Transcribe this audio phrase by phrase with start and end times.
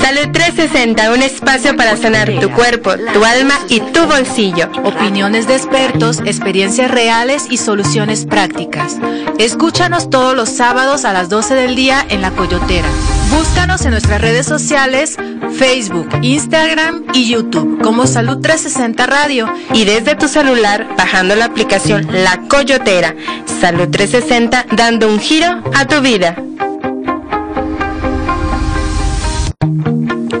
[0.00, 4.70] Salud 360, un espacio para sanar tu cuerpo, tu alma y tu bolsillo.
[4.84, 8.96] Opiniones de expertos, experiencias reales y soluciones prácticas.
[9.38, 12.88] Escúchanos todos los sábados a las 12 del día en La Coyotera.
[13.30, 15.16] Búscanos en nuestras redes sociales,
[15.58, 19.52] Facebook, Instagram y YouTube como Salud 360 Radio.
[19.74, 23.14] Y desde tu celular, bajando la aplicación La Coyotera.
[23.60, 26.36] Salud 360, dando un giro a tu vida.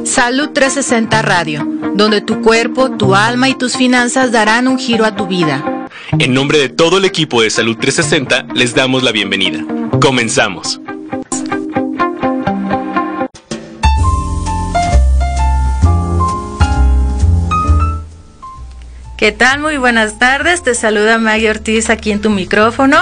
[0.08, 5.14] Salud 360 Radio, donde tu cuerpo, tu alma y tus finanzas darán un giro a
[5.14, 5.86] tu vida.
[6.18, 9.62] En nombre de todo el equipo de Salud 360, les damos la bienvenida.
[10.00, 10.80] Comenzamos.
[19.18, 19.60] ¿Qué tal?
[19.60, 20.62] Muy buenas tardes.
[20.62, 22.96] Te saluda Maggie Ortiz aquí en tu micrófono.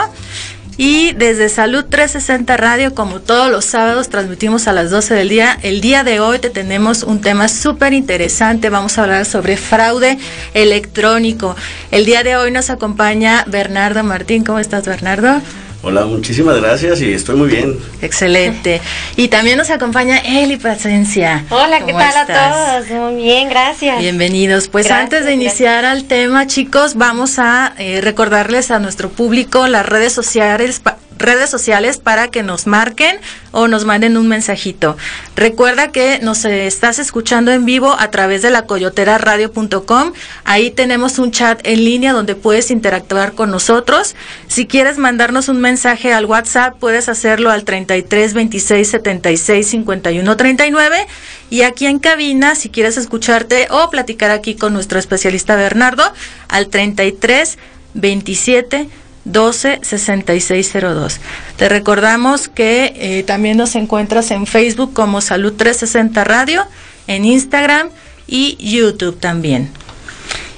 [0.78, 5.58] Y desde Salud 360 Radio, como todos los sábados, transmitimos a las 12 del día.
[5.62, 8.68] El día de hoy te tenemos un tema súper interesante.
[8.68, 10.18] Vamos a hablar sobre fraude
[10.52, 11.56] electrónico.
[11.90, 14.44] El día de hoy nos acompaña Bernardo Martín.
[14.44, 15.40] ¿Cómo estás, Bernardo?
[15.88, 17.78] Hola, muchísimas gracias y estoy muy bien.
[18.02, 18.80] Excelente.
[19.14, 21.44] Y también nos acompaña Eli Presencia.
[21.48, 22.90] Hola, ¿qué tal a todos?
[22.90, 24.00] Muy bien, gracias.
[24.00, 24.66] Bienvenidos.
[24.66, 29.86] Pues antes de iniciar al tema, chicos, vamos a eh, recordarles a nuestro público las
[29.86, 30.82] redes sociales
[31.18, 33.16] redes sociales para que nos marquen
[33.52, 34.96] o nos manden un mensajito.
[35.34, 40.12] Recuerda que nos estás escuchando en vivo a través de la coyoteraradio.com.
[40.44, 44.14] Ahí tenemos un chat en línea donde puedes interactuar con nosotros.
[44.46, 51.06] Si quieres mandarnos un mensaje al WhatsApp, puedes hacerlo al 33 26 76 51 39.
[51.48, 56.04] Y aquí en cabina, si quieres escucharte o platicar aquí con nuestro especialista Bernardo,
[56.48, 57.58] al 33
[57.94, 58.88] 27
[59.26, 61.20] 12 6602.
[61.56, 66.64] Te recordamos que eh, también nos encuentras en Facebook como Salud 360 Radio,
[67.06, 67.90] en Instagram
[68.26, 69.70] y YouTube también.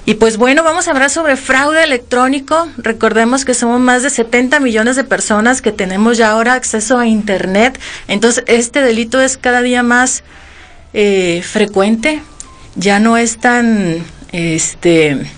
[0.05, 2.67] Y pues bueno, vamos a hablar sobre fraude electrónico.
[2.78, 7.07] Recordemos que somos más de 70 millones de personas que tenemos ya ahora acceso a
[7.07, 7.78] Internet.
[8.07, 10.24] Entonces, este delito es cada día más
[10.95, 12.23] eh, frecuente.
[12.74, 14.02] Ya no es tan,
[14.33, 15.30] este,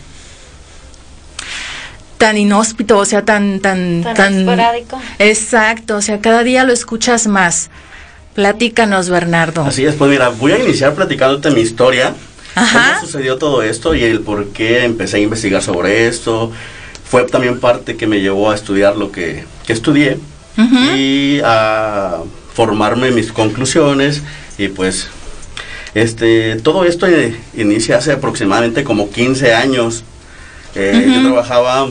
[2.20, 5.00] tan inhóspito, o sea, tan, tan, tan, esporádico.
[5.18, 7.70] Exacto, o sea, cada día lo escuchas más.
[8.34, 9.64] Platícanos, Bernardo.
[9.64, 12.14] Así es, pues mira, voy a iniciar platicándote mi historia.
[12.54, 12.96] Ajá.
[12.96, 16.52] ¿Cómo sucedió todo esto y el por qué empecé a investigar sobre esto?
[17.08, 20.18] Fue también parte que me llevó a estudiar lo que, que estudié
[20.94, 22.18] y a
[22.52, 24.22] formarme mis conclusiones
[24.58, 25.08] y pues
[25.94, 27.06] este todo esto
[27.54, 30.04] inicia hace aproximadamente como 15 años.
[30.74, 31.88] Eh, Yo trabajaba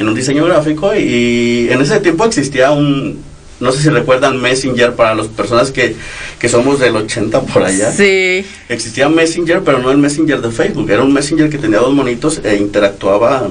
[0.00, 3.22] en un diseño gráfico y en ese tiempo existía un,
[3.60, 5.94] no sé si recuerdan Messenger para las personas que,
[6.38, 7.92] que somos del 80 por allá.
[7.92, 8.44] Sí.
[8.70, 12.40] Existía Messenger, pero no el Messenger de Facebook, era un Messenger que tenía dos monitos
[12.42, 13.48] e interactuaba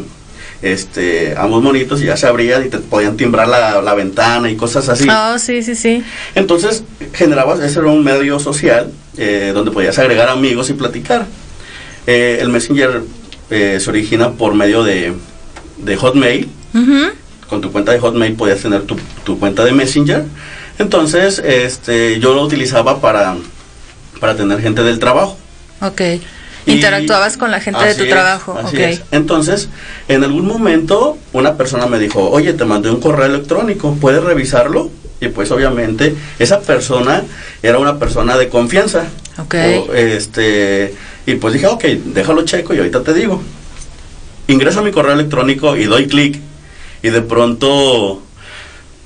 [0.63, 4.55] este, ambos monitos y ya se abrían y te podían timbrar la, la ventana y
[4.55, 5.07] cosas así.
[5.07, 6.03] Oh, sí, sí, sí.
[6.33, 6.83] Entonces
[7.13, 11.27] generabas, ese era un medio social eh, donde podías agregar amigos y platicar.
[12.07, 13.03] Eh, el Messenger
[13.51, 15.13] eh, se origina por medio de
[15.79, 16.50] de Hotmail.
[17.50, 20.23] Con tu cuenta de Hotmail podías tener tu, tu, cuenta de Messenger.
[20.78, 23.35] Entonces, este, yo lo utilizaba para,
[24.19, 25.38] para tener gente del trabajo.
[25.81, 26.01] Ok.
[26.66, 28.57] Interactuabas con la gente de tu trabajo.
[28.63, 29.01] Así es.
[29.12, 29.69] Entonces,
[30.07, 34.91] en algún momento, una persona me dijo, oye, te mandé un correo electrónico, ¿puedes revisarlo?
[35.22, 37.23] Y pues obviamente esa persona
[37.62, 39.06] era una persona de confianza.
[39.38, 39.56] Ok.
[39.95, 40.94] este,
[41.25, 43.41] y pues dije, ok, déjalo checo y ahorita te digo
[44.49, 46.39] ingreso a mi correo electrónico y doy clic
[47.01, 48.21] y de pronto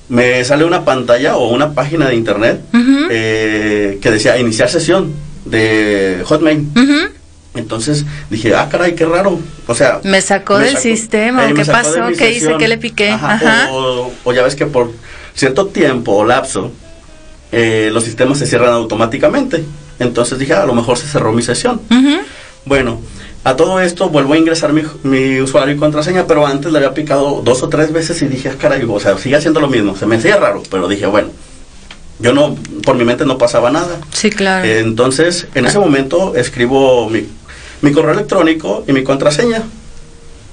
[0.09, 2.61] me sale una pantalla o una página de internet
[3.09, 5.13] eh, que decía iniciar sesión
[5.45, 6.67] de Hotmail.
[7.55, 9.39] Entonces dije, ah, caray, qué raro.
[9.67, 11.53] O sea, me sacó del sistema.
[11.53, 12.07] ¿Qué pasó?
[12.17, 12.55] ¿Qué hice?
[12.57, 13.11] ¿Qué le piqué?
[13.11, 14.91] Ajá, O, ya ves que por
[15.35, 16.71] cierto tiempo o lapso,
[17.51, 19.63] eh, los sistemas se cierran automáticamente.
[19.99, 21.81] Entonces dije, ah, a lo mejor se cerró mi sesión.
[22.65, 23.01] Bueno,
[23.43, 27.41] a todo esto vuelvo a ingresar mi, usuario y contraseña, pero antes le había picado
[27.43, 29.95] dos o tres veces y dije, ah, caray, o sea, sigue haciendo lo mismo.
[29.95, 31.29] Se me hacía raro, pero dije, bueno,
[32.19, 32.55] yo no,
[32.85, 33.99] por mi mente no pasaba nada.
[34.13, 34.65] Sí, claro.
[34.65, 37.27] entonces, en ese momento escribo mi,
[37.81, 39.63] mi correo electrónico y mi contraseña.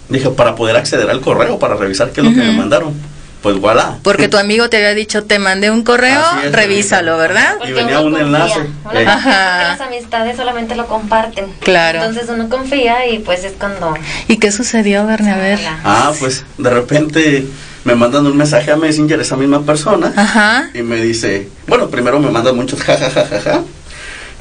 [0.09, 2.95] Dije, para poder acceder al correo, para revisar qué es lo que me mandaron
[3.43, 3.99] pues voilà.
[4.03, 7.57] Porque tu amigo te había dicho, te mandé un correo, revísalo, ¿verdad?
[7.67, 8.61] y venía un enlace.
[8.83, 11.47] Porque las amistades solamente lo comparten.
[11.61, 12.03] Claro.
[12.03, 13.95] Entonces uno confía y pues es cuando...
[14.29, 15.33] ¿Y qué sucedió, Verne?
[15.33, 15.59] A ver.
[15.85, 17.47] Ah, pues de repente
[17.85, 20.69] me mandan un mensaje a Messenger esa misma persona Ajá.
[20.75, 23.63] y me dice, bueno, primero me mandan muchos jajajajaja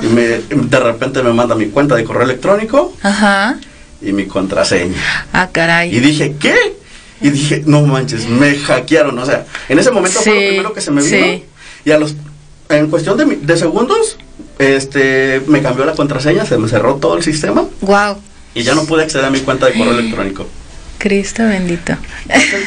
[0.01, 3.55] y me, de repente me manda mi cuenta de correo electrónico Ajá.
[4.01, 4.97] y mi contraseña.
[5.31, 5.95] Ah, caray.
[5.95, 6.78] Y dije, ¿qué?
[7.21, 9.17] Y dije, no manches, me hackearon.
[9.17, 11.43] O sea, en ese momento fue lo primero que se me vino.
[11.85, 12.15] Y a los,
[12.69, 14.17] en cuestión de, de segundos,
[14.57, 17.65] este, me cambió la contraseña, se me cerró todo el sistema.
[17.81, 18.17] Wow.
[18.53, 20.47] Y ya no pude acceder a mi cuenta de correo electrónico.
[20.97, 21.95] Cristo bendito.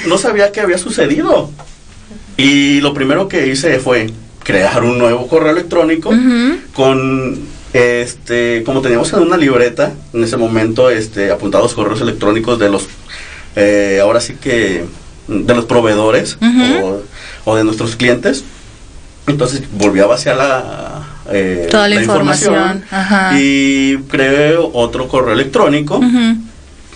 [0.07, 1.51] no sabía qué había sucedido.
[2.37, 4.11] Y lo primero que hice fue
[4.43, 6.13] crear un nuevo correo electrónico
[6.75, 7.39] con
[7.73, 12.87] este como teníamos en una libreta en ese momento este apuntados correos electrónicos de los
[13.57, 14.85] eh, ahora sí que
[15.29, 16.39] de los proveedores
[17.45, 18.45] o, de nuestros clientes.
[19.27, 22.85] Entonces volví a vaciar la eh, toda la, información,
[23.37, 26.01] y creé otro correo electrónico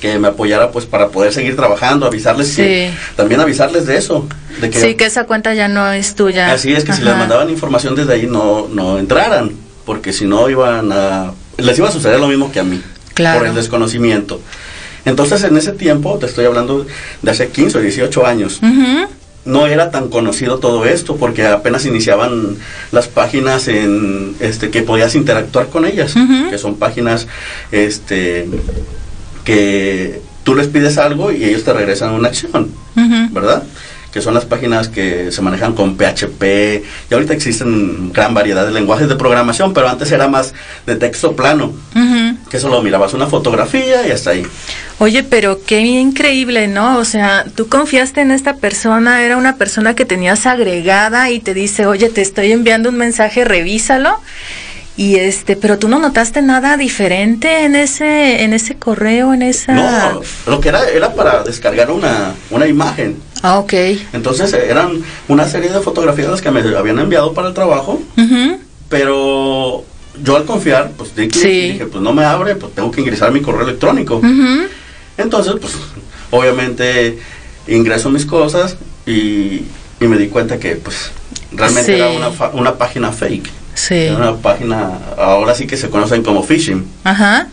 [0.00, 4.28] que me apoyara pues para poder seguir trabajando, avisarles que también avisarles de eso,
[4.60, 6.52] de que sí que esa cuenta ya no es tuya.
[6.52, 9.52] Así es que si les mandaban información desde ahí no no entraran,
[9.84, 12.82] porque si no iban a les iba a suceder lo mismo que a mí
[13.14, 14.40] por el desconocimiento.
[15.06, 16.86] Entonces en ese tiempo, te estoy hablando
[17.22, 18.60] de hace 15 o 18 años.
[19.46, 22.56] No era tan conocido todo esto porque apenas iniciaban
[22.90, 26.14] las páginas en este que podías interactuar con ellas,
[26.50, 27.28] que son páginas
[27.70, 28.48] este
[29.44, 32.72] que tú les pides algo y ellos te regresan una acción,
[33.30, 33.62] ¿verdad?
[34.12, 36.42] Que son las páginas que se manejan con PHP.
[37.10, 40.54] Y ahorita existen gran variedad de lenguajes de programación, pero antes era más
[40.86, 41.72] de texto plano,
[42.50, 44.46] que solo mirabas una fotografía y hasta ahí.
[44.98, 46.98] Oye, pero qué increíble, ¿no?
[46.98, 51.54] O sea, tú confiaste en esta persona, era una persona que tenías agregada y te
[51.54, 54.20] dice, oye, te estoy enviando un mensaje, revísalo
[54.96, 59.72] y este, pero tú no notaste nada diferente en ese, en ese correo, en esa.
[59.72, 63.18] No, lo que era era para descargar una, una imagen.
[63.42, 63.74] Ah, ok.
[64.14, 68.00] Entonces eran una serie de fotografías que me habían enviado para el trabajo,
[68.88, 69.84] pero
[70.22, 73.62] yo al confiar, pues dije, pues no me abre, pues tengo que ingresar mi correo
[73.62, 74.20] electrónico.
[75.16, 75.74] Entonces, pues
[76.30, 77.18] obviamente
[77.68, 78.76] ingreso mis cosas
[79.06, 79.62] y,
[80.00, 81.10] y me di cuenta que pues
[81.52, 83.50] realmente era una, una página fake.
[83.74, 84.08] Sí.
[84.08, 86.86] una página, ahora sí que se conocen como phishing.
[87.04, 87.48] Ajá.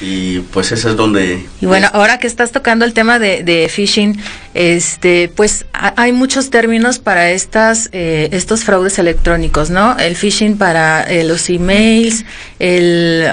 [0.00, 1.46] Y pues ese es donde...
[1.60, 4.20] Y bueno, ahora que estás tocando el tema de, de phishing,
[4.52, 9.96] este, pues hay muchos términos para estas, eh, estos fraudes electrónicos, ¿no?
[9.98, 12.24] El phishing para eh, los emails,
[12.58, 13.30] el...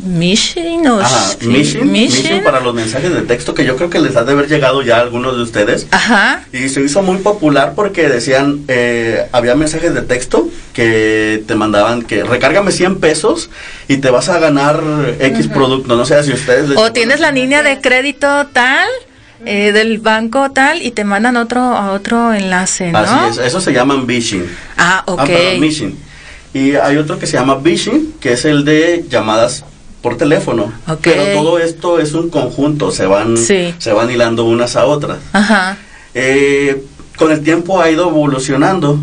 [0.00, 1.00] Mission o
[1.40, 4.82] mission, para los mensajes de texto que yo creo que les ha de haber llegado
[4.82, 5.88] ya a algunos de ustedes.
[5.90, 6.44] Ajá.
[6.52, 12.02] Y se hizo muy popular porque decían, eh, había mensajes de texto que te mandaban
[12.02, 13.50] que recárgame 100 pesos
[13.88, 14.80] y te vas a ganar
[15.18, 15.96] X producto.
[15.96, 16.76] No sé si ustedes...
[16.76, 18.88] O tienes la línea de crédito tal.
[19.46, 22.98] Eh, del banco tal y te mandan otro a otro enlace, ¿no?
[22.98, 24.44] Así es, eso se llaman phishing.
[24.76, 25.20] Ah, ok.
[25.20, 25.66] Ah,
[26.54, 29.64] y hay otro que se llama phishing, que es el de llamadas
[30.02, 30.72] por teléfono.
[31.02, 35.18] Pero todo esto es un conjunto, se van, se van hilando unas a otras.
[36.14, 36.84] Eh,
[37.16, 38.98] con el tiempo ha ido evolucionando.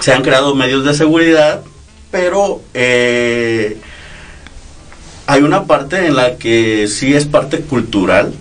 [0.00, 1.60] Se han creado medios de seguridad,
[2.10, 3.76] pero eh,
[5.26, 8.32] hay una parte en la que sí es parte cultural,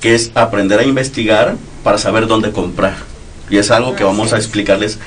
[0.00, 2.96] que es aprender a investigar para saber dónde comprar.
[3.50, 4.98] Y es algo que vamos a explicarles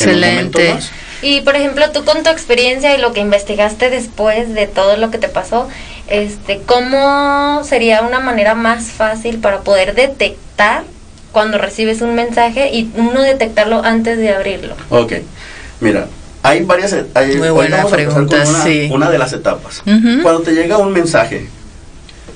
[0.00, 0.90] en un momento más.
[1.22, 5.10] Y por ejemplo, tú con tu experiencia y lo que investigaste después de todo lo
[5.10, 5.68] que te pasó,
[6.08, 10.84] este, ¿cómo sería una manera más fácil para poder detectar
[11.32, 14.74] cuando recibes un mensaje y uno detectarlo antes de abrirlo?
[14.88, 15.14] Ok,
[15.80, 16.06] mira,
[16.42, 18.88] hay varias hay, Muy buena pregunta, una, sí.
[18.90, 19.82] una de las etapas.
[20.22, 21.48] Cuando te llega un mensaje,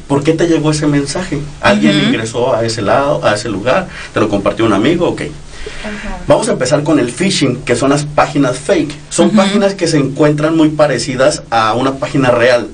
[0.06, 1.38] ¿por qué te llegó ese mensaje?
[1.61, 3.88] ¿Alguien ingresó a ese lado, a ese lugar?
[4.12, 5.09] ¿Te lo compartió un amigo?
[5.09, 5.23] Ok.
[6.26, 8.92] Vamos a empezar con el phishing, que son las páginas fake.
[9.11, 12.68] Son páginas que se encuentran muy parecidas a una página real.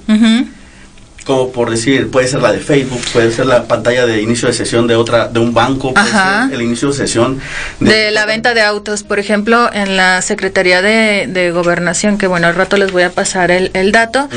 [1.24, 4.54] Como por decir, puede ser la de Facebook, puede ser la pantalla de inicio de
[4.54, 7.40] sesión de otra, de un banco, puede ser el inicio de sesión
[7.78, 9.02] de, la venta de autos.
[9.02, 13.50] Por ejemplo, en la Secretaría de, Gobernación, que bueno, al rato les voy a pasar
[13.50, 14.28] el, dato,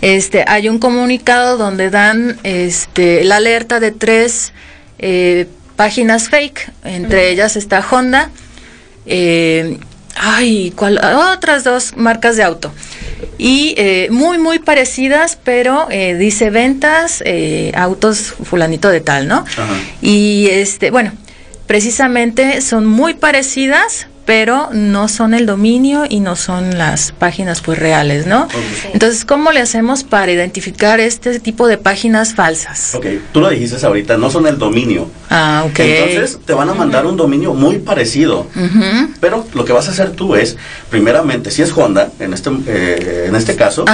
[0.00, 4.52] este, hay un comunicado donde dan este, la alerta de tres
[4.98, 8.30] eh, páginas fake, entre ellas está Honda,
[9.06, 9.78] eh,
[10.14, 10.98] ay, ¿cuál?
[11.34, 12.72] otras dos marcas de auto.
[13.38, 17.22] Y eh, muy, muy parecidas, pero eh, dice ventas,
[17.74, 19.44] autos fulanito de tal, ¿no?
[20.00, 21.12] Y este, bueno,
[21.66, 27.78] precisamente son muy parecidas, pero no son el dominio y no son las páginas pues
[27.78, 28.48] reales, ¿no?
[28.92, 32.94] Entonces, ¿cómo le hacemos para identificar este tipo de páginas falsas?
[32.94, 35.08] Ok, tú lo dijiste ahorita, no son el dominio.
[35.30, 35.78] Ah, ok.
[35.80, 38.46] Entonces te van a mandar un dominio muy parecido.
[39.20, 40.56] Pero lo que vas a hacer tú es,
[40.90, 43.84] primeramente, si es Honda, en este, eh, en este caso,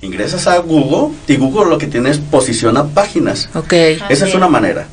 [0.00, 3.48] ingresas a Google y Google lo que tiene es posiciona páginas.
[3.54, 3.72] Ok.
[4.08, 4.86] Esa es una manera.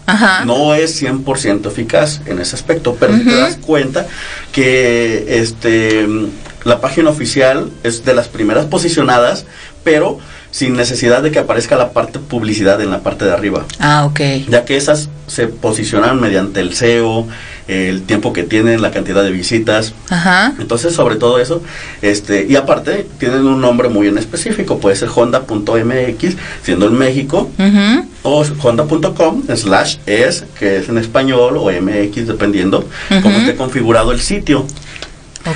[0.46, 4.08] No es 100% eficaz en ese aspecto, pero te das cuenta
[4.56, 6.08] que este
[6.64, 9.46] la página oficial es de las primeras posicionadas,
[9.84, 10.18] pero
[10.50, 13.66] sin necesidad de que aparezca la parte publicidad en la parte de arriba.
[13.80, 14.22] Ah, ok.
[14.48, 17.28] Ya que esas se posicionan mediante el SEO,
[17.68, 19.94] el tiempo que tienen, la cantidad de visitas.
[20.10, 20.54] Ajá.
[20.60, 21.62] Entonces, sobre todo eso,
[22.02, 27.50] este, y aparte, tienen un nombre muy en específico, puede ser honda.mx, siendo en México,
[28.24, 32.88] o honda.com slash es, que es en español, o mx, dependiendo
[33.22, 34.66] cómo esté configurado el sitio.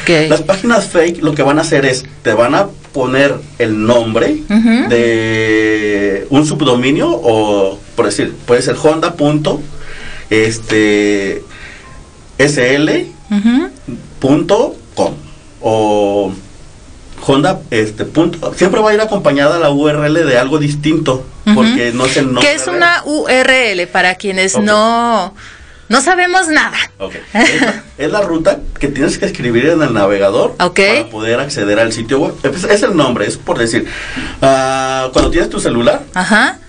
[0.02, 0.30] Okay.
[0.30, 4.38] Las páginas fake lo que van a hacer es, te van a poner el nombre
[4.90, 9.16] de un subdominio o, por decir, puede ser honda.
[10.30, 11.44] este,
[12.40, 13.14] sl.com
[15.62, 16.32] o
[17.26, 22.06] Honda, este punto, siempre va a ir acompañada la URL de algo distinto, porque no
[22.06, 22.48] es el nombre.
[22.48, 25.34] ¿Qué es una URL para quienes no
[25.90, 26.78] no sabemos nada.
[27.98, 32.20] Es, la, ruta que tienes que escribir en el navegador para poder acceder al sitio
[32.20, 32.36] web.
[32.70, 33.88] Es, el nombre, es por decir,
[34.38, 36.60] uh, cuando tienes tu celular, Ajá.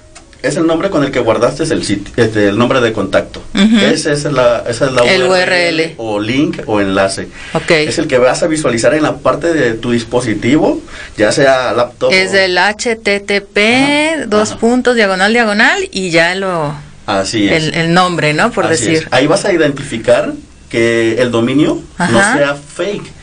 [0.42, 3.42] Es el nombre con el que guardaste el sitio, este, el nombre de contacto.
[3.54, 7.28] esa, es la, esa es la el URL, o link o enlace.
[7.52, 7.87] Okay.
[7.87, 10.80] Es el que vas a visualizar en la parte de tu dispositivo,
[11.16, 12.12] ya sea laptop.
[12.12, 16.75] Es el HTTP, dos puntos, diagonal, diagonal, y ya lo
[17.06, 17.75] Así es.
[17.75, 18.50] El, nombre, ¿no?
[18.50, 19.09] Por decir.
[19.11, 20.32] Ahí vas a identificar
[20.68, 23.19] que el dominio no sea fake.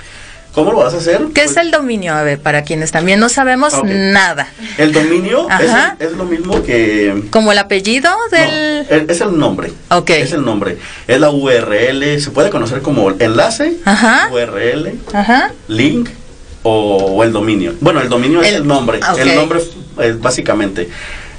[0.57, 1.21] ¿Cómo lo vas a hacer?
[1.35, 2.15] ¿Qué es pues el dominio?
[2.15, 4.47] A ver, para quienes también no sabemos nada.
[4.79, 5.47] El dominio
[5.99, 7.25] es, lo mismo que...
[7.29, 8.87] ¿Como el apellido del...?
[9.07, 9.71] es el nombre.
[9.91, 10.09] Ok.
[10.09, 10.79] Es el nombre.
[11.07, 13.77] Es la URL, se puede conocer como enlace,
[14.31, 14.99] URL,
[15.67, 16.09] link
[16.63, 17.75] o, el dominio.
[17.79, 18.99] Bueno, el dominio es el nombre.
[19.19, 19.59] El nombre
[20.01, 20.89] es básicamente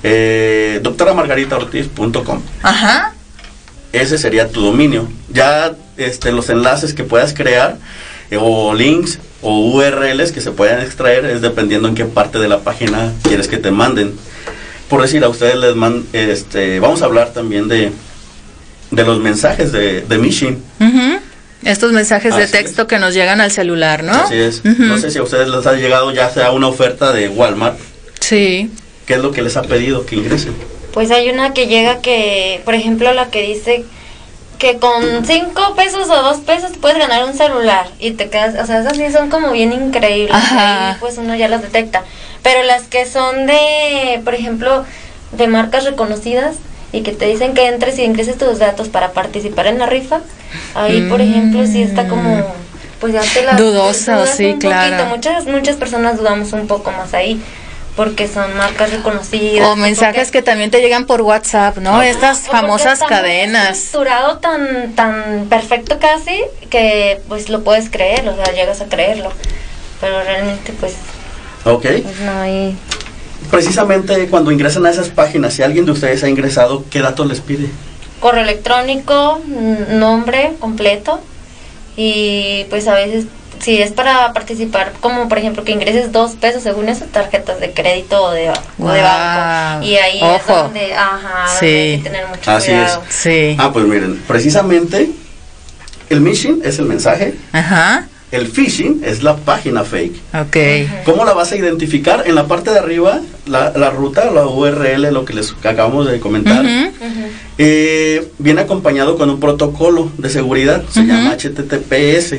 [0.04, 2.40] eh, doctoramargaritaortiz.com.
[2.62, 3.14] Ajá.
[3.92, 5.08] Ese sería tu dominio.
[5.28, 7.78] Ya este, los enlaces que puedas crear
[8.36, 12.60] o links o URLs que se puedan extraer es dependiendo en qué parte de la
[12.60, 14.14] página quieres que te manden.
[14.88, 17.92] Por decir, a ustedes les mandan, este, vamos a hablar también de,
[18.90, 20.58] de los mensajes de, de Machine.
[21.64, 24.12] Estos mensajes de texto que nos llegan al celular, ¿no?
[24.12, 24.64] Así es.
[24.64, 27.78] No sé si a ustedes les ha llegado ya sea una oferta de Walmart.
[28.20, 28.70] Sí.
[29.06, 30.54] ¿Qué es lo que les ha pedido que ingresen?
[30.92, 33.84] Pues hay una que llega que, por ejemplo, la que dice
[34.58, 38.66] que con cinco pesos o dos pesos puedes ganar un celular y te quedas, o
[38.66, 40.36] sea, esas sí son como bien increíbles,
[41.00, 42.02] pues uno ya las detecta.
[42.42, 44.84] Pero las que son de, por ejemplo,
[45.32, 46.56] de marcas reconocidas
[46.92, 50.20] y que te dicen que entres y ingreses tus datos para participar en la rifa,
[50.74, 52.44] ahí, por ejemplo, sí está como,
[53.00, 53.54] pues ya te la...
[53.54, 55.06] Dudosa, sí, claro.
[55.06, 57.40] Muchas, muchas personas dudamos un poco más ahí
[57.98, 59.66] porque son marcas reconocidas.
[59.66, 62.00] O mensajes que también te llegan por WhatsApp, ¿no?
[62.00, 63.76] Estas famosas cadenas.
[63.76, 69.32] estructurado tan, tan perfecto casi que pues lo puedes creer, o sea, llegas a creerlo.
[70.00, 70.94] Pero realmente pues...
[71.64, 71.82] Ok.
[71.82, 72.76] Pues, no hay...
[73.50, 77.40] Precisamente cuando ingresan a esas páginas, si alguien de ustedes ha ingresado, ¿qué datos les
[77.40, 77.68] pide?
[78.20, 79.40] Correo electrónico,
[79.90, 81.18] nombre completo
[81.96, 83.24] y pues a veces
[83.60, 87.72] si es para participar, como por ejemplo que ingreses dos pesos según esas tarjetas de
[87.72, 89.84] crédito o de, banco.
[89.84, 93.02] Y ahí es donde, ajá, hay que tener mucho Así cuidado.
[93.08, 93.14] Es.
[93.14, 93.56] Sí.
[93.58, 95.10] Ah, pues miren, precisamente
[96.10, 97.34] el mission es el mensaje.
[97.52, 98.08] Ajá.
[98.30, 100.16] El phishing es la página fake.
[100.34, 100.56] Ok.
[101.06, 102.24] ¿Cómo la vas a identificar?
[102.26, 106.20] En la parte de arriba, la, la ruta, la URL, lo que les acabamos de
[106.20, 106.62] comentar,
[107.56, 112.34] eh, viene acompañado con un protocolo de seguridad, se llama HTTPS.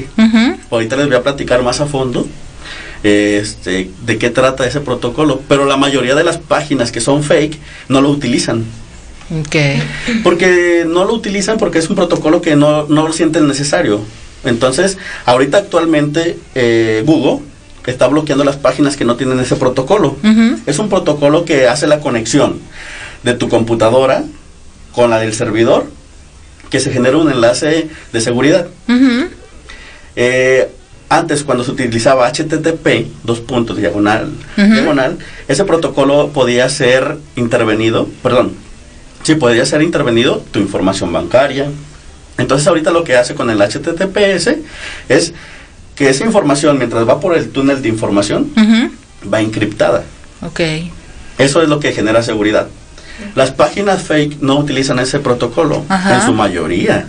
[0.72, 2.28] Ahorita les voy a platicar más a fondo
[3.04, 7.60] este, de qué trata ese protocolo, pero la mayoría de las páginas que son fake
[7.88, 8.66] no lo utilizan.
[9.46, 9.82] Okay.
[10.24, 14.02] Porque no lo utilizan porque es un protocolo que no, no lo sienten necesario.
[14.44, 17.40] Entonces, ahorita actualmente eh, Google
[17.90, 20.16] está bloqueando las páginas que no tienen ese protocolo.
[20.66, 22.60] Es un protocolo que hace la conexión
[23.24, 24.24] de tu computadora
[24.94, 25.86] con la del servidor,
[26.70, 28.68] que se genera un enlace de seguridad.
[30.16, 30.70] Eh,
[31.10, 38.54] antes, cuando se utilizaba HTTP, dos puntos, diagonal, diagonal, ese protocolo podía ser intervenido, perdón,
[39.24, 41.72] sí, podría ser intervenido tu información bancaria,
[42.38, 44.56] Entonces ahorita lo que hace con el HTTPS
[45.10, 45.34] es
[45.96, 48.52] que esa información, mientras va por el túnel de información,
[49.32, 50.04] va encriptada.
[50.42, 50.62] Ok.
[51.38, 52.68] Eso es lo que genera seguridad.
[53.36, 57.08] Las páginas fake no utilizan ese protocolo en su mayoría,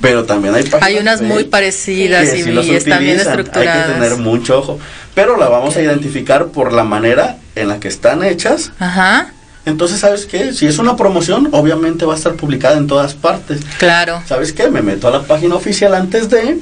[0.00, 3.76] pero también hay páginas Hay unas muy parecidas y, están bien estructuradas.
[3.76, 4.78] Hay que tener mucho ojo,
[5.14, 8.72] pero la vamos a identificar por la manera en la que están hechas.
[8.78, 9.32] Ajá.
[9.66, 10.52] Entonces, ¿sabes qué?
[10.52, 13.62] Si es una promoción, obviamente va a estar publicada en todas partes.
[13.78, 14.22] Claro.
[14.26, 14.68] ¿Sabes qué?
[14.68, 16.58] Me meto a la página oficial antes de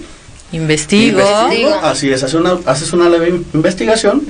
[0.52, 1.22] Investigo.
[1.82, 4.22] Así es, haces una, haces una leve investigación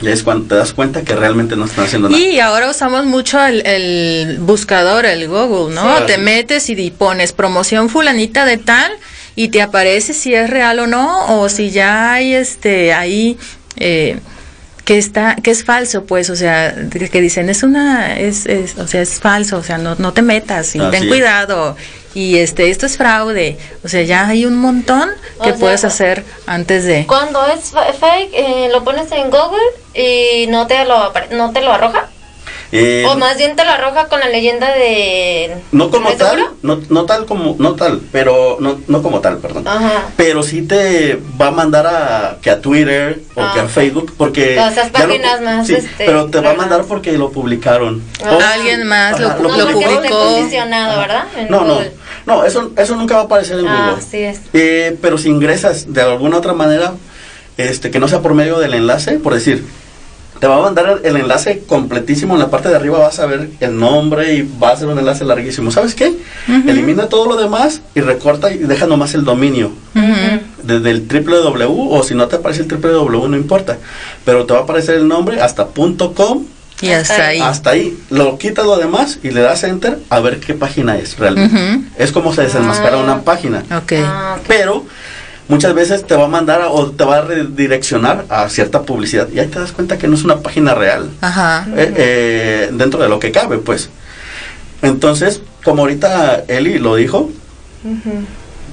[0.00, 2.20] y es cuando te das cuenta que realmente no están haciendo nada.
[2.22, 6.04] Y ahora usamos mucho el, buscador, el Google, ¿no?
[6.04, 8.92] te metes y pones promoción fulanita de tal
[9.34, 13.36] y te aparece si es real o no, o si ya hay este ahí
[13.76, 14.18] eh,
[14.86, 18.46] que está que es falso pues o sea que dicen es una es,
[18.78, 21.76] o sea es falso o sea no, no te metas y ten cuidado
[22.14, 25.10] y este esto es fraude o sea ya hay un montón
[25.42, 29.58] que puedes hacer antes de cuando es fake eh, lo pones en Google
[29.92, 32.08] y no te lo no te lo arroja
[32.72, 36.80] eh, o más bien te la arroja con la leyenda de no como tal no,
[36.88, 39.64] no, tal como no tal pero no, no como tal perdón.
[40.16, 44.14] Pero sí te va a mandar a que a Twitter o que a ah, Facebook
[44.16, 48.02] porque esas páginas más este, pero te va a mandar porque lo publicaron.
[48.24, 48.38] Ah.
[48.54, 50.48] alguien más lo, lo, lo publicó.
[50.50, 51.24] ¿verdad?
[51.48, 51.80] no no
[52.26, 54.28] no eso eso nunca va a aparecer en ah, Google.
[54.28, 54.40] es.
[54.52, 56.94] Eh, pero si ingresas de alguna otra manera
[57.56, 59.64] este que no sea por medio del enlace por decir
[60.40, 62.34] te va a mandar el enlace completísimo.
[62.34, 64.98] En la parte de arriba vas a ver el nombre y va a ser un
[64.98, 65.70] enlace larguísimo.
[65.70, 66.14] ¿Sabes qué?
[66.66, 69.72] Elimina todo lo demás y recorta y deja nomás el dominio.
[70.62, 73.78] Desde el www o si no te aparece el www no importa.
[74.24, 76.44] Pero te va a aparecer el nombre hasta .com.
[76.82, 77.40] Y hasta ahí.
[77.40, 77.96] Hasta ahí.
[78.10, 81.86] Lo quitas lo demás y le das enter a ver qué página es realmente.
[81.96, 83.64] Es como se desenmascara una página.
[83.82, 84.02] Okay.
[84.04, 84.84] Ah, Pero
[85.48, 89.38] muchas veces te va a mandar o te va a redireccionar a cierta publicidad y
[89.38, 91.10] ahí te das cuenta que no es una página real.
[91.20, 91.66] Ajá.
[91.76, 93.90] Eh, eh, dentro de lo que cabe, pues.
[94.82, 97.30] Entonces, como ahorita Eli lo dijo,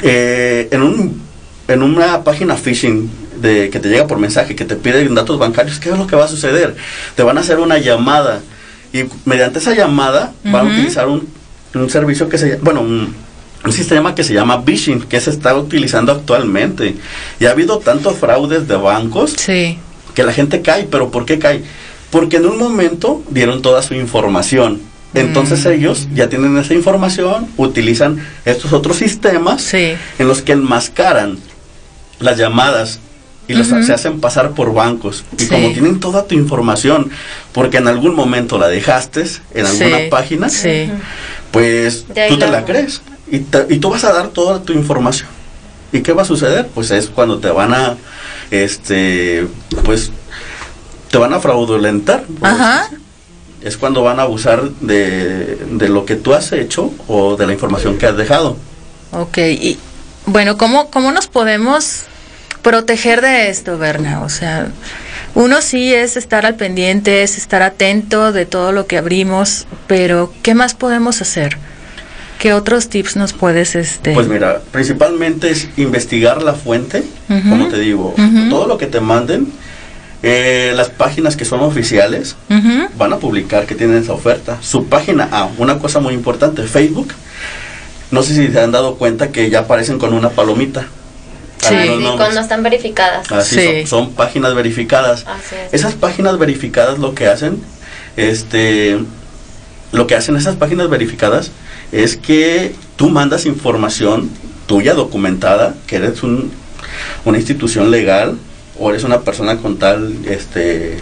[0.02, 1.22] eh, en, un,
[1.68, 3.10] en una página phishing
[3.42, 6.16] de, que te llega por mensaje, que te piden datos bancarios, ¿qué es lo que
[6.16, 6.76] va a suceder?
[7.16, 8.42] Te van a hacer una llamada
[8.92, 11.28] y mediante esa llamada van a utilizar un,
[11.74, 13.16] un servicio que se llama, bueno, un,
[13.64, 16.96] un sistema que se llama phishing, que se está utilizando actualmente.
[17.40, 21.64] Y ha habido tantos fraudes de bancos que la gente cae, pero ¿por qué cae?
[22.12, 24.82] Porque en un momento dieron toda su información.
[25.14, 25.70] Entonces mm.
[25.70, 31.38] ellos ya tienen esa información, utilizan estos otros sistemas en los que enmascaran
[32.20, 33.00] las llamadas
[33.48, 35.24] y los, se hacen pasar por bancos.
[35.38, 37.12] Y como tienen toda tu información,
[37.52, 39.24] porque en algún momento la dejaste
[39.54, 40.48] en alguna página,
[41.52, 43.02] pues tú te la crees
[43.34, 45.28] y, y tú vas a dar toda tu información.
[45.92, 46.68] ¿Y qué va a suceder?
[46.74, 47.98] Pues es cuando te van a,
[48.52, 49.48] este,
[49.84, 50.12] pues,
[51.10, 52.26] te van a fraudulentar.
[52.42, 52.90] Ajá.
[53.62, 57.54] Es cuando van a abusar de, de lo que tú has hecho o de la
[57.54, 58.58] información que has dejado.
[59.12, 59.80] Ok, y
[60.26, 62.04] bueno, ¿cómo, cómo nos podemos
[62.62, 64.22] proteger de esto, Berna?
[64.22, 64.68] O sea,
[65.36, 70.34] uno sí es estar al pendiente, es estar atento de todo lo que abrimos, pero
[70.44, 71.58] ¿qué más podemos hacer?
[72.44, 74.14] ¿Qué otros tips nos puedes este?
[74.14, 78.14] Pues mira, principalmente es investigar la fuente, como te digo,
[78.50, 79.48] todo lo que te manden,
[80.24, 82.36] eh, las páginas que son oficiales
[82.98, 84.58] van a publicar que tienen esa oferta.
[84.62, 87.14] Su página, ah, una cosa muy importante, Facebook.
[88.12, 90.88] No sé si se han dado cuenta que ya aparecen con una palomita.
[91.60, 91.76] Sí,
[92.18, 93.32] cuando están verificadas.
[93.32, 95.26] Así son, páginas verificadas.
[95.72, 97.64] Esas páginas verificadas lo que hacen,
[98.18, 99.00] este,
[99.94, 101.50] lo que hacen esas páginas verificadas
[101.94, 104.30] es que tú mandas información
[104.66, 106.52] tuya documentada, que eres un,
[107.24, 108.38] una institución legal
[108.80, 110.98] o eres una persona con tal, este,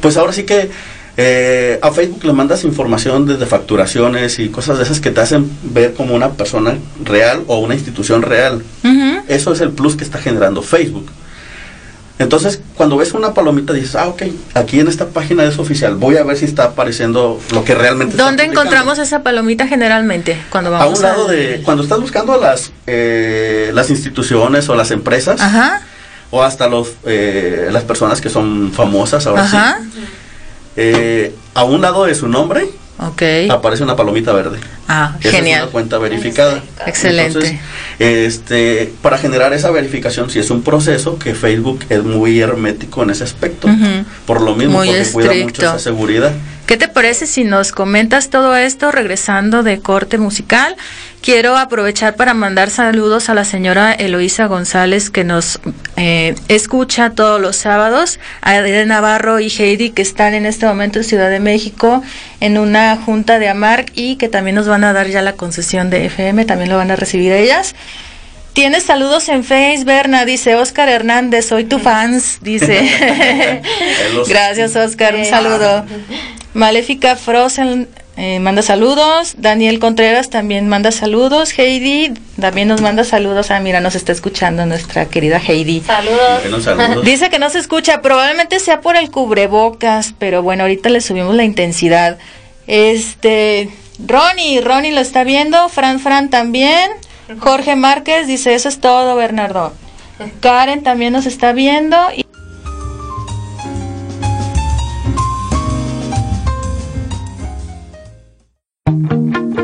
[0.00, 0.70] pues ahora sí que
[1.16, 5.50] eh, a Facebook le mandas información desde facturaciones y cosas de esas que te hacen
[5.62, 8.62] ver como una persona real o una institución real.
[9.28, 11.10] Eso es el plus que está generando Facebook.
[12.18, 14.22] Entonces, cuando ves una palomita, dices, ah, ok,
[14.54, 18.16] aquí en esta página es oficial, voy a ver si está apareciendo lo que realmente
[18.16, 20.40] ¿Dónde encontramos esa palomita generalmente?
[20.48, 24.90] Cuando vamos a un lado de, cuando estás buscando las, eh, las instituciones o las
[24.92, 25.40] empresas,
[26.30, 30.00] o hasta los, eh, las personas que son famosas ahora sí,
[30.76, 32.66] eh, a un lado de su nombre,
[32.98, 33.48] Okay.
[33.50, 34.58] Aparece una palomita verde.
[34.88, 35.58] Ah, genial.
[35.58, 36.62] Es una cuenta verificada.
[36.86, 37.60] Excelente.
[37.98, 43.10] este, para generar esa verificación, si es un proceso que Facebook es muy hermético en
[43.10, 43.68] ese aspecto.
[44.26, 46.32] Por lo mismo, porque cuida mucho esa seguridad.
[46.66, 50.74] ¿Qué te parece si nos comentas todo esto regresando de corte musical?
[51.22, 55.60] Quiero aprovechar para mandar saludos a la señora Eloísa González que nos
[55.96, 60.98] eh, escucha todos los sábados, a Adriana Navarro y Heidi que están en este momento
[60.98, 62.02] en Ciudad de México
[62.40, 65.88] en una junta de AMARC y que también nos van a dar ya la concesión
[65.88, 67.76] de FM, también lo van a recibir ellas.
[68.54, 72.80] Tienes saludos en Facebook, Berna, dice Oscar Hernández, soy tu fans, dice.
[74.28, 75.84] Gracias, Oscar, un saludo.
[76.56, 79.34] Maléfica Frozen eh, manda saludos.
[79.36, 81.56] Daniel Contreras también manda saludos.
[81.58, 83.50] Heidi también nos manda saludos.
[83.50, 85.82] Ah, mira, nos está escuchando nuestra querida Heidi.
[85.82, 87.04] Saludos.
[87.04, 91.34] Dice que no se escucha, probablemente sea por el cubrebocas, pero bueno, ahorita le subimos
[91.34, 92.16] la intensidad.
[92.66, 95.68] Este, Ronnie, Ronnie lo está viendo.
[95.68, 96.90] Fran Fran también.
[97.38, 99.74] Jorge Márquez dice, eso es todo, Bernardo.
[100.40, 101.98] Karen también nos está viendo.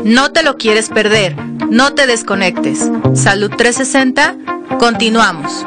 [0.03, 1.35] No te lo quieres perder,
[1.69, 2.89] no te desconectes.
[3.13, 4.35] Salud 360,
[4.77, 5.65] continuamos.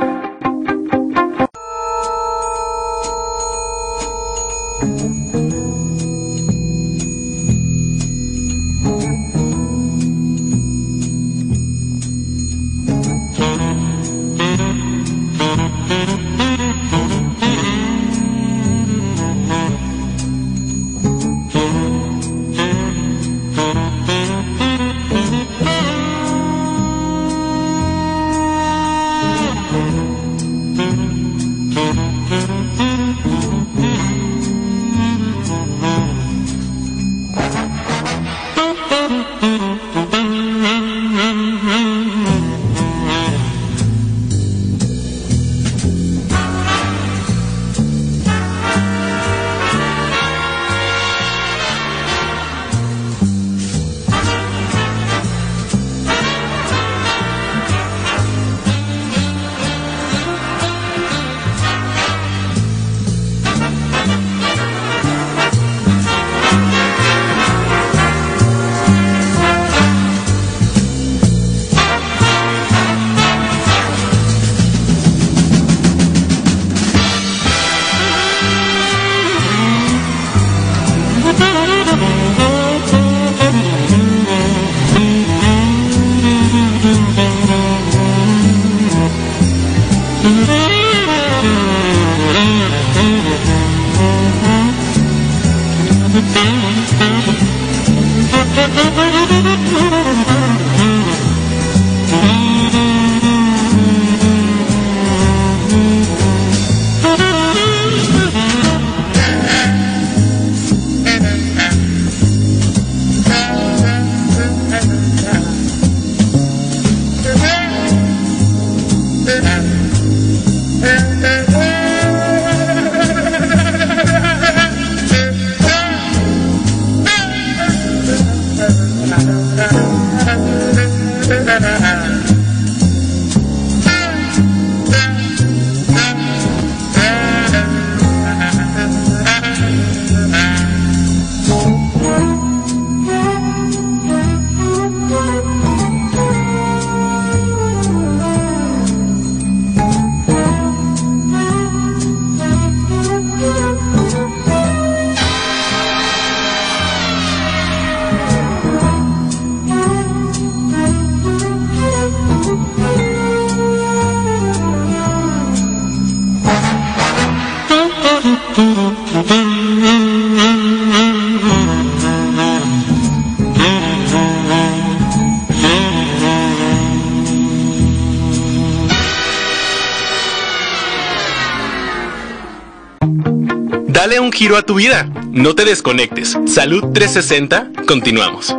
[184.36, 185.08] Giro a tu vida.
[185.32, 186.36] No te desconectes.
[186.46, 187.70] Salud 360.
[187.86, 188.54] Continuamos.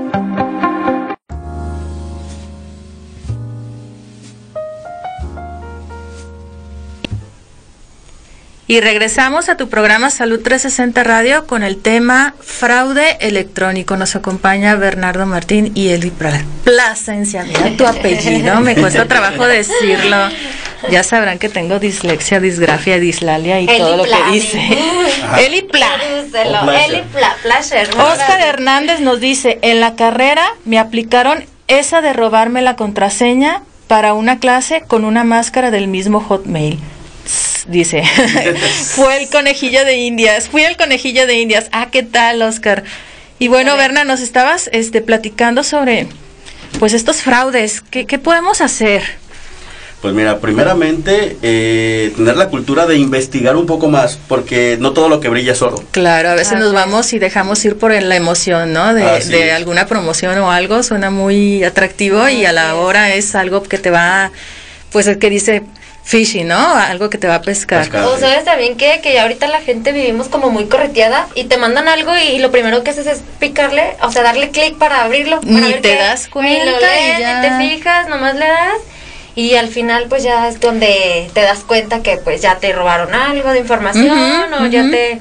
[8.69, 13.95] Y regresamos a tu programa Salud 360 Radio con el tema fraude electrónico.
[13.95, 16.11] Nos acompaña Bernardo Martín y Eli
[16.65, 17.43] Plasencia.
[17.43, 20.17] Mira tu apellido, me cuesta trabajo decirlo.
[20.89, 24.59] Ya sabrán que tengo dislexia, disgrafia, dislalia y todo lo que dice.
[25.39, 25.89] Eli Pla.
[26.85, 27.35] Eli Pla,
[28.03, 34.13] Oscar Hernández nos dice, en la carrera me aplicaron esa de robarme la contraseña para
[34.13, 36.79] una clase con una máscara del mismo Hotmail
[37.67, 38.03] dice.
[38.95, 40.49] Fue el conejillo de Indias.
[40.49, 41.69] Fui el conejillo de Indias.
[41.71, 42.83] Ah, ¿qué tal, Oscar?
[43.39, 46.07] Y bueno, Berna, nos estabas este, platicando sobre
[46.79, 47.81] pues estos fraudes.
[47.81, 49.03] ¿Qué, qué podemos hacer?
[50.01, 55.09] Pues mira, primeramente eh, tener la cultura de investigar un poco más, porque no todo
[55.09, 55.83] lo que brilla es oro.
[55.89, 58.93] Claro, a veces nos vamos y dejamos ir por la emoción, ¿no?
[58.93, 63.63] De, de alguna promoción o algo, suena muy atractivo y a la hora es algo
[63.63, 64.31] que te va,
[64.91, 65.63] pues el que dice
[66.03, 66.75] fishing, ¿no?
[66.75, 67.89] Algo que te va a pescar.
[67.95, 71.87] o sabes también que, que ahorita la gente vivimos como muy correteada y te mandan
[71.87, 75.39] algo y, lo primero que haces es picarle, o sea, darle clic para abrirlo.
[75.43, 76.65] ni te das cuenta.
[76.65, 78.96] Ni lo lees, ni te fijas, nomás le das
[79.37, 83.13] y al final pues ya es donde te das cuenta que pues ya te robaron
[83.13, 85.19] algo de información o ya te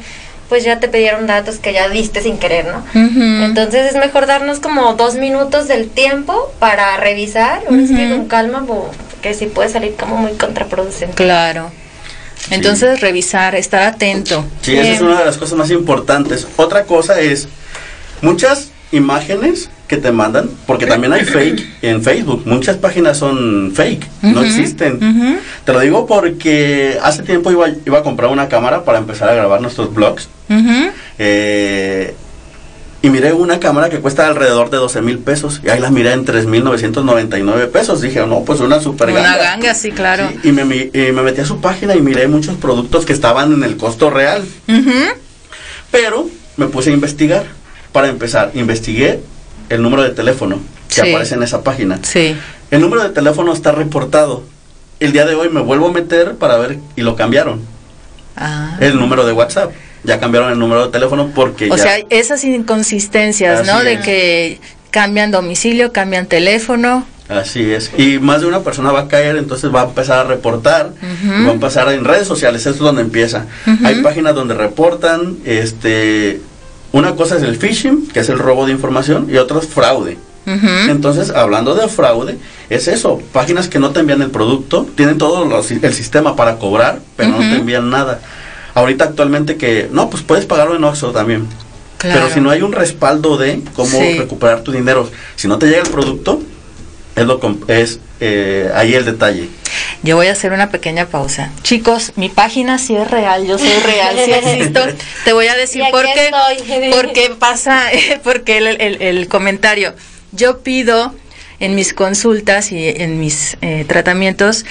[0.48, 2.82] pues ya te pidieron datos que ya diste sin querer, ¿no?
[3.44, 8.16] Entonces es mejor darnos como dos minutos del tiempo para revisar, uh -huh.
[8.16, 11.14] con calma, porque si puede salir como muy contraproducente.
[11.14, 11.70] Claro.
[12.50, 14.46] Entonces revisar, estar atento.
[14.62, 16.46] Sí, esa es una de las cosas más importantes.
[16.56, 17.48] Otra cosa es,
[18.22, 24.06] muchas imágenes que te mandan, porque también hay fake en Facebook, muchas páginas son fake,
[24.22, 25.40] no existen.
[25.64, 29.34] Te lo digo porque hace tiempo iba, iba a comprar una cámara para empezar a
[29.34, 30.28] grabar nuestros blogs.
[31.18, 32.14] eh,
[33.02, 35.60] y miré una cámara que cuesta alrededor de 12 mil pesos.
[35.64, 38.00] Y ahí la miré en 3.999 pesos.
[38.00, 39.20] Dije, no, pues una super ganga.
[39.20, 40.28] Una ganga, sí, claro.
[40.42, 43.62] y, me, y, me, metí a su página y miré muchos productos que estaban en
[43.62, 44.44] el costo real.
[45.92, 47.44] Pero me puse a investigar.
[47.92, 49.20] Para empezar, investigué
[49.68, 51.10] el número de teléfono que sí.
[51.10, 51.98] aparece en esa página.
[52.02, 52.36] Sí.
[52.70, 54.42] El número de teléfono está reportado.
[54.98, 57.60] El día de hoy me vuelvo a meter para ver y lo cambiaron.
[58.36, 58.76] Ah.
[58.80, 59.72] El número de WhatsApp.
[60.04, 61.82] Ya cambiaron el número de teléfono porque o ya...
[61.82, 63.82] sea, esas inconsistencias, Así ¿no?
[63.82, 67.06] De que cambian domicilio, cambian teléfono.
[67.28, 67.90] Así es.
[67.98, 71.44] Y más de una persona va a caer, entonces va a empezar a reportar, y
[71.44, 73.46] va a empezar en redes sociales, eso es donde empieza.
[73.84, 76.40] Hay páginas donde reportan, este,
[76.98, 80.18] una cosa es el phishing, que es el robo de información, y otra es fraude.
[80.88, 82.38] Entonces, hablando de fraude,
[82.70, 86.56] es eso, páginas que no te envían el producto, tienen todo los- el sistema para
[86.58, 88.20] cobrar, pero no te envían nada.
[88.74, 91.46] Ahorita actualmente que, no, pues puedes pagarlo en Oxxo también.
[91.98, 92.20] Claro.
[92.20, 94.18] Pero si no hay un respaldo de cómo Sí.
[94.18, 96.40] recuperar tu dinero, si no te llega el producto,
[97.16, 99.48] es, lo es eh, ahí el detalle.
[100.02, 101.50] Yo voy a hacer una pequeña pausa.
[101.62, 104.80] Chicos, mi página sí es real, yo soy real, sí existo.
[105.24, 106.90] Te voy a decir por qué, estoy.
[106.90, 107.84] por qué pasa,
[108.22, 109.94] porque el, el- el comentario.
[110.32, 111.14] Yo pido
[111.58, 114.64] en mis consultas y en mis eh, tratamientos,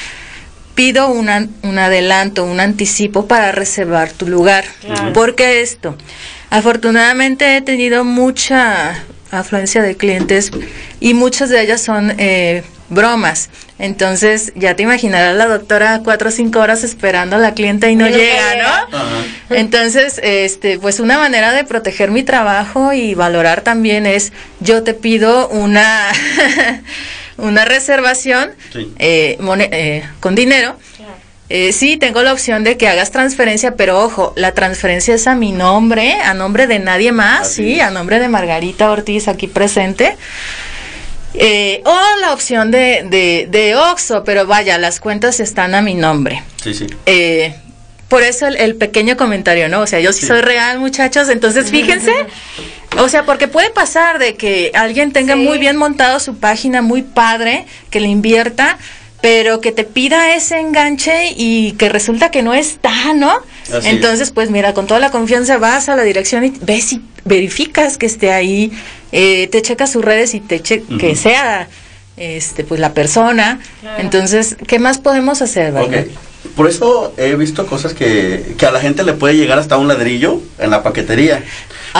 [0.76, 4.66] pido una- un adelanto, un anticipo para reservar tu lugar.
[4.82, 5.14] Claro.
[5.14, 5.98] ¿Por qué esto?
[6.52, 10.52] Afortunadamente he tenido mucha afluencia de clientes
[11.00, 13.50] y muchas de ellas son eh, bromas.
[13.80, 17.96] Entonces, ya te imaginarás la doctora cuatro o cinco horas esperando a la clienta y
[17.96, 18.88] no llega.
[18.92, 18.98] ¿no?
[19.50, 24.94] Entonces, este, pues una manera de proteger mi trabajo y valorar también es, yo te
[24.94, 26.08] pido una,
[27.38, 28.94] una reservación Sí.
[29.00, 29.38] eh,
[29.72, 30.78] eh, con dinero.
[31.50, 35.36] Eh, sí, tengo la opción de que hagas transferencia, pero ojo, la transferencia es a
[35.36, 37.82] mi nombre, a nombre de nadie más, Así sí, es.
[37.84, 40.18] a nombre de Margarita Ortiz aquí presente.
[41.36, 45.94] Eh, o la opción de, de, de Oxxo, pero vaya, las cuentas están a mi
[45.94, 46.42] nombre.
[46.64, 46.88] Sí, sí.
[47.06, 47.54] Eh,
[48.08, 49.82] por eso el, el pequeño comentario, ¿no?
[49.82, 50.28] O sea, yo sí, Sí.
[50.28, 51.30] soy real, muchachos.
[51.30, 52.12] Entonces, fíjense.
[52.98, 55.42] O sea, porque puede pasar de que alguien tenga Sí.
[55.42, 58.78] muy bien montado su página, muy padre, que le invierta,
[59.26, 63.34] pero que te pida ese enganche y que resulta que no está, ¿no?
[63.74, 67.02] Así Entonces, pues mira, con toda la confianza vas a la dirección y ves y
[67.24, 68.72] verificas que esté ahí,
[69.12, 71.68] eh, te checas sus redes y te che que sea
[72.18, 73.60] este pues la persona.
[73.82, 74.00] Claro.
[74.00, 75.96] Entonces, ¿qué más podemos hacer, Ok.
[76.56, 79.88] Por eso he visto cosas que, que a la gente le puede llegar hasta un
[79.88, 81.44] ladrillo en la paquetería.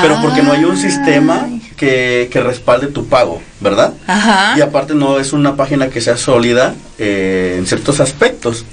[0.02, 3.94] Pero porque no hay un sistema que, que respalde tu pago, ¿verdad?
[4.08, 4.58] Ajá.
[4.58, 8.66] Y aparte no es una página que sea sólida eh, en ciertos aspectos.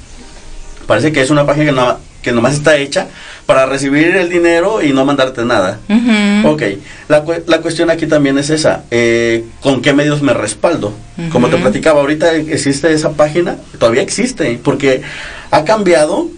[0.86, 3.08] Parece que es una página que, no, que nomás está hecha
[3.46, 5.80] para recibir el dinero y no mandarte nada.
[5.88, 6.48] Ujú.
[6.48, 6.62] Ok,
[7.08, 10.94] la, la cuestión aquí también es esa, eh, ¿con qué medios me respaldo?
[11.30, 15.02] Como te platicaba, ahorita existe esa página, todavía existe, porque
[15.50, 16.28] ha cambiado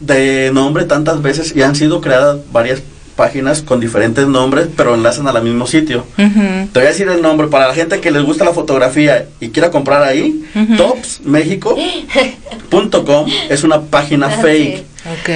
[0.00, 2.82] de nombre tantas veces y han sido creadas varias
[3.20, 6.06] páginas con diferentes nombres, pero enlazan al mismo sitio.
[6.16, 9.50] Te voy a decir el nombre para la gente que les gusta la fotografía y
[9.50, 10.42] quiera comprar ahí.
[10.54, 10.76] Ujú.
[10.78, 14.86] Topsmexico.com es una página fake.
[15.12, 15.28] Ok.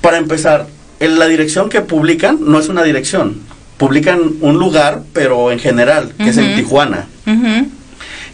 [0.00, 0.66] Para empezar,
[0.98, 3.40] en la dirección que publican no es una dirección.
[3.76, 6.56] Publican un lugar, pero en general, que es en.
[6.56, 7.06] Tijuana.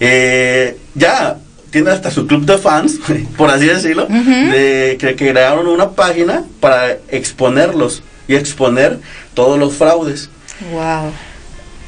[0.00, 1.36] Eh, ya,
[1.68, 3.00] tiene hasta su club de fans,
[3.36, 8.98] por así decirlo, de que, crearon una página para exponerlos y exponer
[9.34, 10.30] todos los fraudes.
[10.72, 11.12] Wow.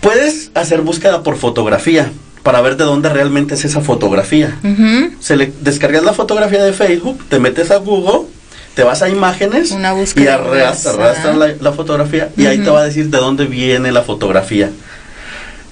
[0.01, 2.11] Puedes hacer búsqueda por fotografía
[2.43, 4.57] para ver de dónde realmente es esa fotografía.
[5.19, 8.29] Se le descargas la fotografía de Facebook, te metes a Google,
[8.75, 9.73] te vas a imágenes
[10.15, 11.19] y arrastras,
[11.61, 14.71] la, fotografía y ahí te va a decir de dónde viene la fotografía.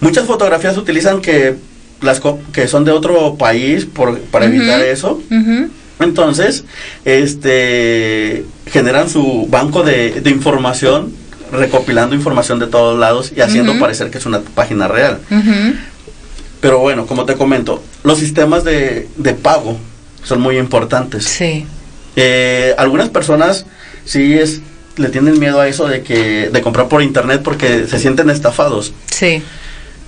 [0.00, 1.54] Muchas fotografías utilizan que
[2.00, 2.20] las
[2.52, 5.22] que son de otro país por, para evitar eso.
[6.00, 6.64] Entonces,
[7.04, 11.12] este generan su banco de, información,
[11.52, 15.20] recopilando información de todos lados y haciendo parecer que es una página real.
[16.60, 19.08] Pero bueno, como te comento, los sistemas de,
[19.42, 19.76] pago
[20.22, 21.24] son muy importantes.
[21.24, 21.66] Sí.
[22.16, 23.66] Eh, algunas personas
[24.04, 24.60] sí es
[24.96, 28.92] le tienen miedo a eso de que de comprar por internet porque se sienten estafados.
[29.10, 29.42] Sí.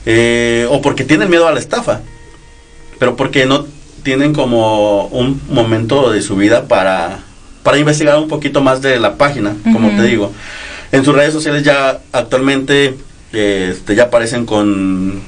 [0.05, 2.01] Eh, o porque tienen miedo a la estafa,
[2.99, 3.66] pero porque no
[4.07, 7.19] tienen como un momento de su vida para,
[7.64, 10.33] para investigar un poquito más de la página, como te digo.
[10.92, 12.95] En sus redes sociales ya actualmente
[13.33, 15.21] este, ya aparecen con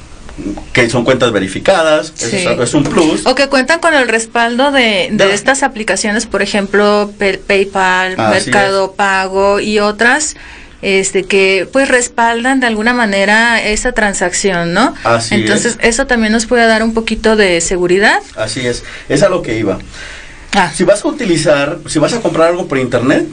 [0.72, 3.26] que son cuentas verificadas, es, un plus.
[3.26, 7.10] O que cuentan con el respaldo de, de estas aplicaciones, por ejemplo,
[7.48, 10.36] PayPal, Mercado Pago y otras
[10.82, 14.94] este que pues respaldan de alguna manera esa transacción, ¿no?
[15.04, 18.20] Así Entonces, eso también nos puede dar un poquito de seguridad.
[18.36, 19.78] Así es, es a lo que iba.
[20.54, 20.70] Ah.
[20.74, 23.26] Si vas a utilizar, si vas a comprar algo por internet,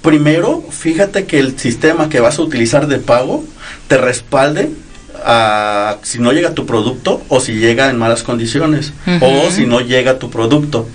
[0.00, 3.44] primero fíjate que el sistema que vas a utilizar de pago
[3.88, 4.70] te respalde
[5.24, 9.80] a si no llega tu producto o si llega en malas condiciones o si no
[9.80, 10.88] llega tu producto.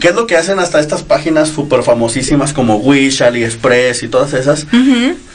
[0.00, 4.32] ¿Qué es lo que hacen hasta estas páginas súper famosísimas como Wish, AliExpress y todas
[4.34, 4.66] esas?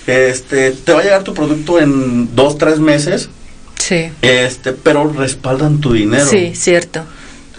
[0.06, 3.30] Este, te va a llegar tu producto en dos, tres meses.
[3.78, 4.10] Sí.
[4.22, 6.26] Este, pero respaldan tu dinero.
[6.26, 7.04] Sí, cierto.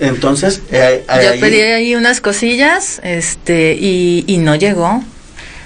[0.00, 5.02] Entonces, eh, yo pedí ahí unas cosillas, este, y, y no llegó.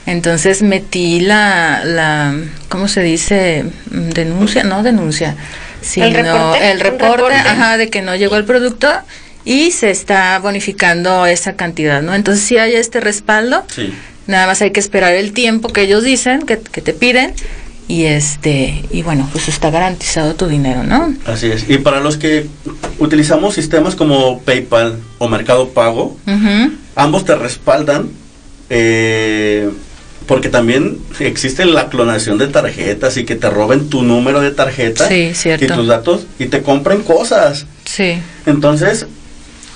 [0.06, 2.34] Entonces metí la, la,
[2.68, 3.64] ¿cómo se dice?
[3.86, 5.36] Denuncia, no denuncia,
[5.80, 8.88] sino el reporte, el reporte, ajá, de que no llegó el producto
[9.44, 12.14] y se está bonificando esa cantidad, ¿no?
[12.14, 13.92] Entonces si hay este respaldo, sí.
[14.26, 17.34] nada más hay que esperar el tiempo que ellos dicen, que, que te piden,
[17.88, 22.16] y este y bueno pues está garantizado tu dinero no así es y para los
[22.16, 22.46] que
[22.98, 26.16] utilizamos sistemas como PayPal o Mercado Pago
[26.94, 28.08] ambos te respaldan
[28.70, 29.68] eh,
[30.26, 35.12] porque también existe la clonación de tarjetas y que te roben tu número de tarjeta
[35.14, 35.32] y
[35.66, 37.66] tus datos y te compren cosas.
[37.84, 38.18] Sí.
[38.46, 39.06] Entonces,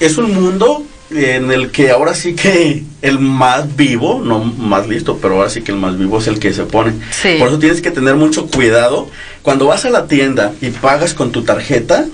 [0.01, 5.19] es un mundo en el que ahora sí que el más vivo, no más listo,
[5.21, 6.93] pero ahora sí que el más vivo es el que se pone.
[7.39, 9.09] Por eso tienes que tener mucho cuidado.
[9.43, 12.07] Cuando vas a la tienda y pagas con tu tarjeta,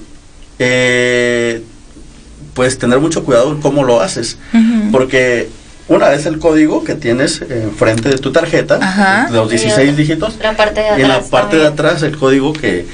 [0.59, 1.63] eh,
[2.55, 4.39] pues tener mucho cuidado en cómo lo haces.
[4.91, 5.49] Porque
[5.89, 10.35] una es el código que tienes enfrente de tu tarjeta, los 16 dígitos.
[10.97, 12.87] y en la parte de atrás el código que,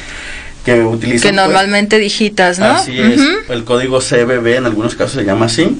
[0.65, 1.23] que utilizas.
[1.23, 2.67] Que pues, normalmente digitas, ¿no?
[2.67, 3.21] Así es.
[3.49, 5.79] El código CBB en algunos casos se llama así.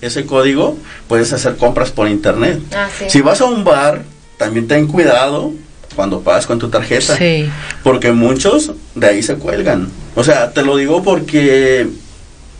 [0.00, 0.76] Ese código
[1.08, 2.60] puedes hacer compras por internet.
[2.74, 4.02] Ah, si vas a un bar,
[4.36, 5.52] también ten cuidado
[5.94, 7.16] cuando pagas con tu tarjeta.
[7.82, 9.88] Porque muchos de ahí se cuelgan.
[10.14, 11.88] O sea, te lo digo porque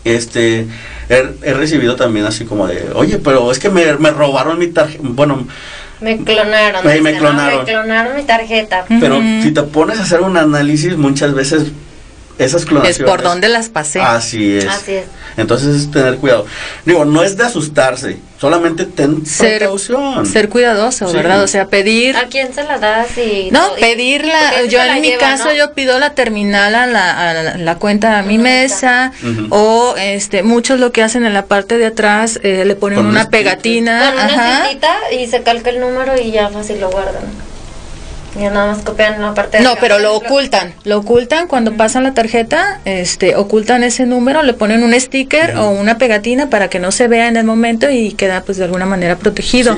[0.05, 0.66] este
[1.11, 5.46] he, recibido también así como de, oye, pero es que me, robaron mi tarjeta, bueno...
[6.01, 6.87] Me clonaron.
[6.87, 7.59] Me, clonaron.
[7.59, 8.87] me clonaron mi tarjeta.
[8.88, 11.73] Pero si te pones a hacer un análisis, muchas veces
[12.40, 13.00] esas clonaciones...
[13.00, 14.00] Es por donde las pasé.
[14.00, 14.66] Así es.
[14.66, 15.05] Así es.
[15.37, 16.46] Entonces es tener cuidado.
[16.85, 20.26] Digo, no es de asustarse, solamente ten ser, precaución.
[20.26, 21.42] Ser cuidadoso, ¿verdad?
[21.42, 22.16] O sea, pedir...
[22.16, 23.16] ¿A quién se la das?
[23.16, 24.64] Y, no, pedirla.
[24.68, 29.12] Yo en mi caso yo pido la terminal a la, la, cuenta a mi mesa
[29.50, 33.31] o este muchos lo que hacen en la parte de atrás eh, le ponen una
[33.31, 34.12] pegatina.
[34.12, 34.64] Con una
[35.12, 37.49] y se calca el número y ya fácil lo guardan.
[38.38, 40.74] Ya nada más copian la parte de No, pero lo ocultan.
[40.84, 45.70] Lo ocultan cuando pasan la tarjeta, este, ocultan ese número, le ponen un sticker o
[45.70, 48.86] una pegatina para que no se vea en el momento y queda pues de alguna
[48.86, 49.76] manera protegido.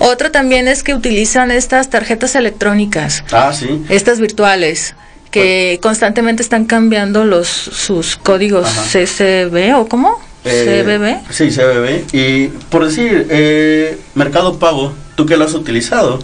[0.00, 3.24] Otro también es que utilizan estas tarjetas electrónicas.
[3.32, 3.84] Ah, sí.
[3.88, 4.94] Estas virtuales
[5.30, 10.20] que pues constantemente están cambiando los sus códigos CCB o cómo?
[10.44, 11.32] Eh, CBB.
[11.32, 12.04] Sí, CBB.
[12.12, 16.18] Y por decir, eh, Mercado Pago, tú que lo has utilizado,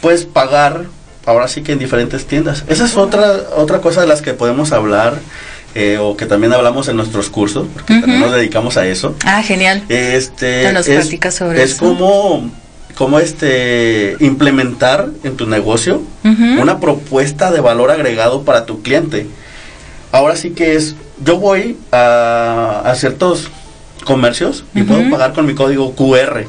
[0.00, 0.86] puedes pagar
[1.26, 2.64] ahora sí que en diferentes tiendas.
[2.68, 5.18] Esa es otra, otra cosa de las que podemos hablar.
[5.76, 9.16] Eh, o que también hablamos en nuestros cursos, porque también nos dedicamos a eso.
[9.24, 9.82] Ah, genial.
[9.88, 12.48] Este, nos es, sobre es como,
[12.94, 19.26] como este, implementar en tu negocio una propuesta de valor agregado para tu cliente.
[20.12, 20.94] Ahora sí que es,
[21.24, 23.50] yo voy a, a ciertos
[24.04, 26.44] comercios y puedo pagar con mi código QR.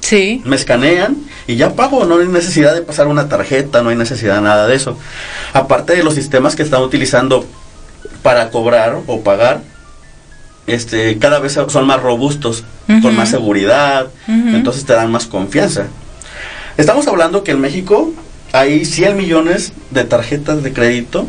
[0.00, 0.42] Sí.
[0.44, 1.16] Me escanean
[1.46, 4.66] y ya pago, no hay necesidad de pasar una tarjeta, no hay necesidad de nada
[4.66, 4.98] de eso.
[5.52, 7.46] Aparte de los sistemas que están utilizando
[8.22, 9.60] para cobrar o pagar,
[10.66, 12.64] este, cada vez son más robustos,
[13.02, 15.86] con más seguridad, entonces te dan más confianza.
[16.76, 18.12] Estamos hablando que en México
[18.52, 21.26] hay 100 millones de tarjetas de crédito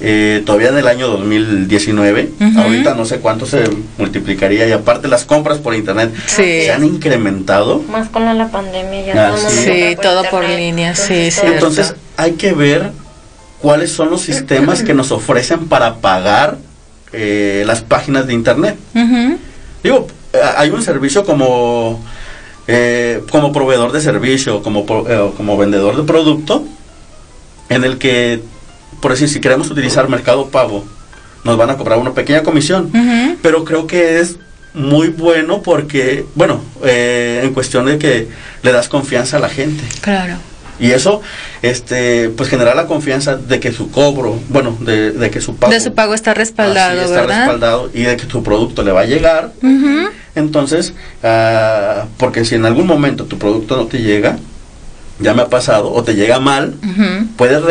[0.00, 2.30] eh, todavía en el año 2019.
[2.56, 3.64] Ahorita no sé cuánto se
[3.96, 7.82] multiplicaría y aparte las compras por internet se han incrementado.
[7.90, 9.30] Más con la, pandemia ya.
[9.30, 11.40] todo sí, todo por línea, sí, sí.
[11.44, 12.92] Entonces hay que ver
[13.60, 16.58] cuáles son los sistemas que nos ofrecen para pagar
[17.12, 18.76] eh, las páginas de internet.
[19.82, 22.04] Digo, eh, hay un servicio como
[23.30, 26.64] como proveedor de servicio, como, como vendedor de producto,
[27.68, 28.42] en el que
[29.00, 30.84] por decir, si queremos utilizar Mercado Pago,
[31.44, 32.90] nos van a cobrar una pequeña comisión,
[33.42, 34.36] pero creo que es
[34.74, 38.28] muy bueno porque, bueno, eh, en cuestión de que
[38.62, 39.82] le das confianza a la gente.
[40.00, 40.34] Claro.
[40.78, 41.22] Y eso,
[41.62, 45.72] este, pues genera la confianza de que su cobro, bueno, de, que su pago.
[45.72, 49.06] De su pago está respaldado, está respaldado y de que tu producto le va a
[49.06, 49.52] llegar.
[50.34, 54.38] Entonces, uh, porque si en algún momento tu producto no te llega,
[55.18, 56.74] ya me ha pasado, o te llega mal,
[57.38, 57.62] puedes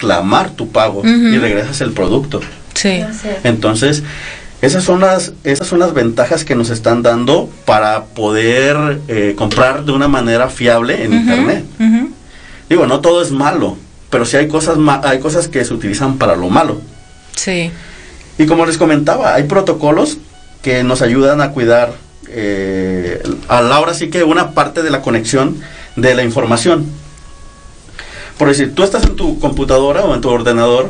[0.00, 2.40] reclamar tu pago y regresas el producto.
[2.74, 3.02] Sí.
[3.44, 4.02] Entonces,
[4.62, 9.84] esas son las esas son las ventajas que nos están dando para poder eh, comprar
[9.84, 11.64] de una manera fiable en internet.
[12.68, 13.76] Digo, no todo es malo,
[14.10, 16.80] pero sí hay cosas hay cosas que se utilizan para lo malo.
[17.36, 17.70] Sí.
[18.38, 20.18] Y como les comentaba, hay protocolos
[20.62, 21.92] que nos ayudan a cuidar
[22.28, 25.58] eh, a la hora sí que una parte de la conexión
[25.96, 26.86] de la información.
[28.40, 30.88] Por decir, tú estás en tu computadora o en tu ordenador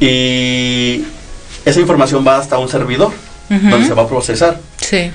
[0.00, 1.04] y
[1.64, 3.12] esa información va hasta un servidor
[3.48, 4.58] donde se va a procesar.
[4.78, 5.12] Sí.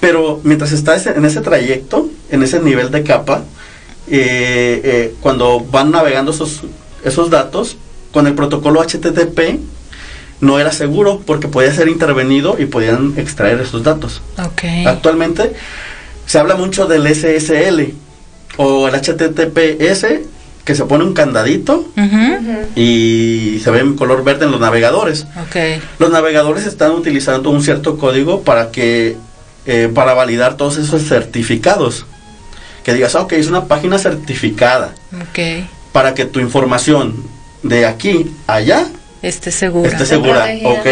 [0.00, 3.42] Pero mientras estás en ese trayecto, en ese nivel de capa,
[4.06, 6.60] eh, eh, cuando van navegando esos,
[7.02, 7.78] esos datos,
[8.12, 9.60] con el protocolo HTTP
[10.42, 14.20] no era seguro porque podía ser intervenido y podían extraer esos datos.
[14.38, 14.84] Okay.
[14.84, 15.54] Actualmente
[16.26, 17.94] se habla mucho del SSL
[18.58, 20.31] o el HTTPS
[20.64, 21.88] que se pone un candadito
[22.76, 25.26] y se ve en color verde en los navegadores.
[25.48, 25.80] Okay.
[25.98, 29.16] Los navegadores están utilizando un cierto código para que
[29.66, 32.06] eh, para validar todos esos certificados.
[32.84, 34.94] Que digas, ok, es una página certificada.
[35.30, 35.68] Okay.
[35.92, 37.14] Para que tu información
[37.62, 38.86] de aquí a allá
[39.22, 39.88] esté segura.
[39.88, 40.86] Esté segura, ok.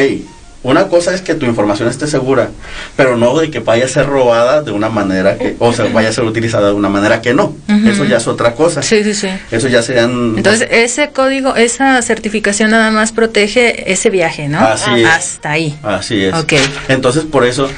[0.63, 2.51] Una cosa es que tu información esté segura,
[2.95, 6.11] pero no de que vaya a ser robada de una manera que, o sea, vaya
[6.11, 7.55] a ser utilizada de una manera que no.
[7.87, 8.83] Eso ya es otra cosa.
[8.83, 9.29] Sí, sí, sí.
[9.51, 10.35] Eso ya sean...
[10.37, 14.61] Entonces, ese código, esa certificación nada más protege ese viaje, ¿no?
[14.61, 15.07] Así es.
[15.07, 15.79] Hasta ahí.
[15.83, 16.35] Así es.
[16.35, 16.53] Ok.
[16.89, 17.71] Entonces, por eso,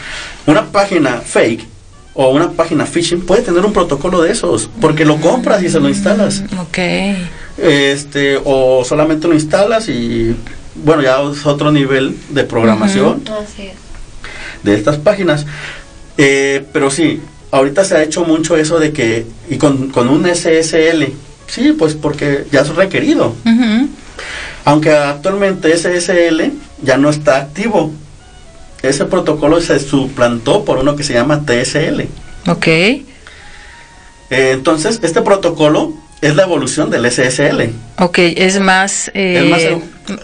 [0.46, 1.64] una página fake
[2.14, 5.78] o una página phishing puede tener un protocolo de esos, porque lo compras y se
[5.78, 6.42] lo instalas.
[6.58, 6.78] Ok.
[7.58, 10.34] Este, o solamente lo instalas y
[10.74, 13.22] bueno, ya es otro nivel de programación
[14.62, 15.46] de estas páginas.
[16.18, 17.20] Eh, pero sí,
[17.50, 21.12] ahorita se ha hecho mucho eso de que, y con, un SSL,
[21.46, 23.34] sí, pues porque ya es requerido.
[24.64, 26.52] Aunque actualmente SSL
[26.82, 27.92] ya no está activo.
[28.82, 32.02] Ese protocolo se suplantó por uno que se llama TSL.
[32.48, 32.66] Ok.
[32.66, 33.04] Eh,
[34.30, 37.72] entonces, este protocolo es la evolución del SSL.
[37.98, 39.76] Ok, es más, eh,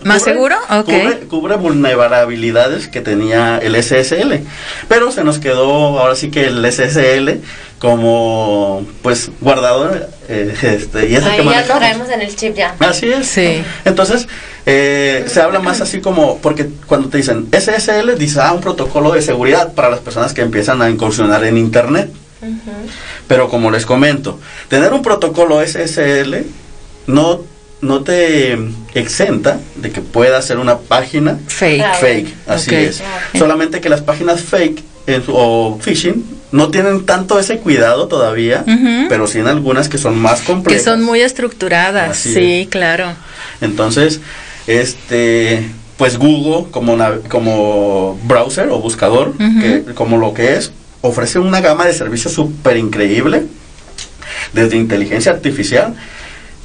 [0.04, 0.56] más, seguro.
[0.70, 1.26] Okay.
[1.28, 4.44] Cubre, vulnerabilidades que tenía el SSL,
[4.88, 7.40] pero se nos quedó ahora sí que el SSL
[7.80, 9.90] como pues guardado
[10.28, 12.76] eh, este, y ese Ahí ya lo traemos en el chip ya.
[12.78, 13.26] Así es.
[13.26, 13.62] Sí.
[13.84, 14.28] Entonces
[14.66, 19.12] eh, se habla más así como porque cuando te dicen SSL dice ah un protocolo
[19.12, 22.10] de seguridad para las personas que empiezan a incursionar en internet.
[23.26, 26.44] Pero como les comento, tener un protocolo SSL
[27.06, 27.40] no,
[27.80, 28.58] no te
[28.94, 31.94] exenta de que pueda ser una página fake.
[32.00, 33.02] Fake, así es.
[33.36, 34.82] Solamente que las páginas fake
[35.28, 38.64] o phishing no tienen tanto ese cuidado todavía,
[39.08, 40.82] pero sí en algunas que son más complejas.
[40.82, 43.12] Que son muy estructuradas, sí, claro.
[43.60, 44.20] Entonces,
[44.66, 46.96] este pues Google como
[47.28, 49.34] como browser o buscador,
[49.94, 53.46] como lo que es, ofrece una gama de servicios súper increíble,
[54.52, 55.94] desde inteligencia artificial,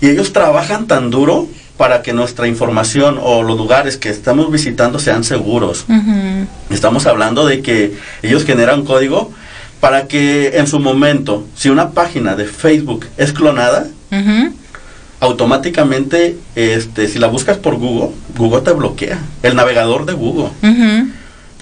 [0.02, 5.00] y ellos trabajan tan duro para que nuestra información o los lugares que estamos visitando
[5.00, 5.86] sean seguros.
[6.70, 9.32] Estamos hablando de que ellos generan código
[9.80, 13.88] para que en su momento, si una página de Facebook es clonada,
[15.20, 20.52] automáticamente, este, si la buscas por Google, Google te bloquea, el navegador de Google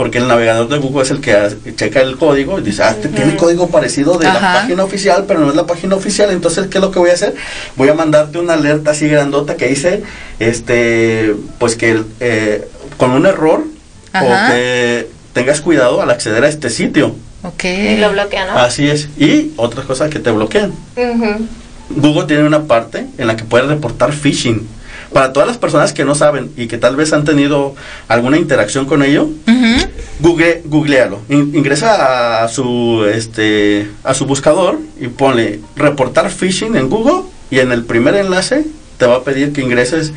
[0.02, 1.38] porque el navegador de Google es el que
[1.76, 5.42] checa el código y dice, ah, este tiene código parecido de la página oficial, pero
[5.42, 7.36] no es la página oficial, entonces, ¿qué es lo que voy a hacer?
[7.76, 10.02] Voy a mandarte una alerta así grandota que dice,
[10.40, 13.64] este, pues que eh, con un error
[14.16, 17.16] o que tengas cuidado al acceder a este sitio.
[17.44, 17.64] Ok.
[17.66, 18.58] Y lo bloquean, ¿no?
[18.58, 19.08] Así es.
[19.20, 20.74] Y otras cosas que te bloquean.
[21.92, 24.68] Google tiene una parte en la que puedes reportar phishing
[25.14, 27.76] para todas las personas que no saben y que tal vez han tenido
[28.08, 29.30] alguna interacción con ello,
[30.22, 31.20] Google, googlealo.
[31.30, 37.72] ingresa a su, este, a su buscador y pone reportar phishing en Google y en
[37.72, 38.66] el primer enlace
[38.98, 40.14] te va a pedir que ingreses,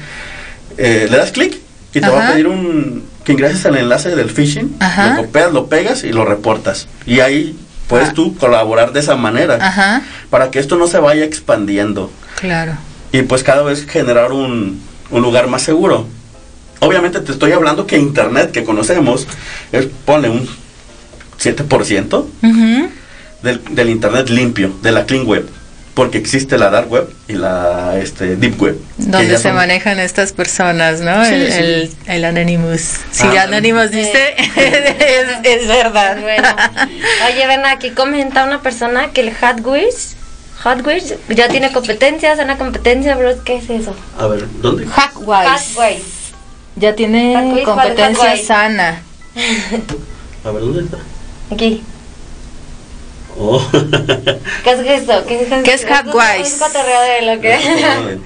[0.76, 1.58] eh, le das clic
[1.94, 5.66] y te va a pedir un, que ingreses al enlace del phishing, lo copias, lo
[5.66, 6.86] pegas y lo reportas.
[7.06, 7.56] Y ahí
[7.88, 8.12] puedes ah.
[8.14, 12.10] tú colaborar de esa manera para que esto no se vaya expandiendo.
[12.40, 12.76] Claro
[13.14, 14.82] y pues cada vez generar un,
[15.12, 16.08] lugar más seguro.
[16.80, 19.26] Obviamente te estoy hablando que Internet que conocemos
[19.72, 20.48] es, pone un
[21.38, 22.24] 7%
[23.42, 25.48] del, del, Internet limpio, de la clean web,
[25.94, 28.78] porque existe la dark web y la este, deep web.
[28.98, 31.24] Donde se manejan estas personas, ¿no?
[31.24, 33.00] el, el, Anonymous.
[33.10, 34.34] Si ah, Anonymous dice,
[35.44, 36.20] es, verdad.
[36.20, 36.48] Bueno.
[37.28, 39.88] Oye, ven, aquí comenta una persona que el Hardware
[40.64, 43.44] Hotwise ya tiene competencias, una competencia, bro.
[43.44, 43.94] ¿Qué es eso?
[44.18, 44.86] A ver, ¿dónde?
[44.86, 46.23] Hotwise.
[46.76, 49.02] Ya tiene competencia sana.
[50.44, 50.98] A ver, ¿dónde está?
[51.50, 51.82] Aquí.
[53.36, 53.60] Oh.
[54.62, 55.24] ¿Qué es eso?
[55.26, 55.84] ¿Qué es, ¿Qué es?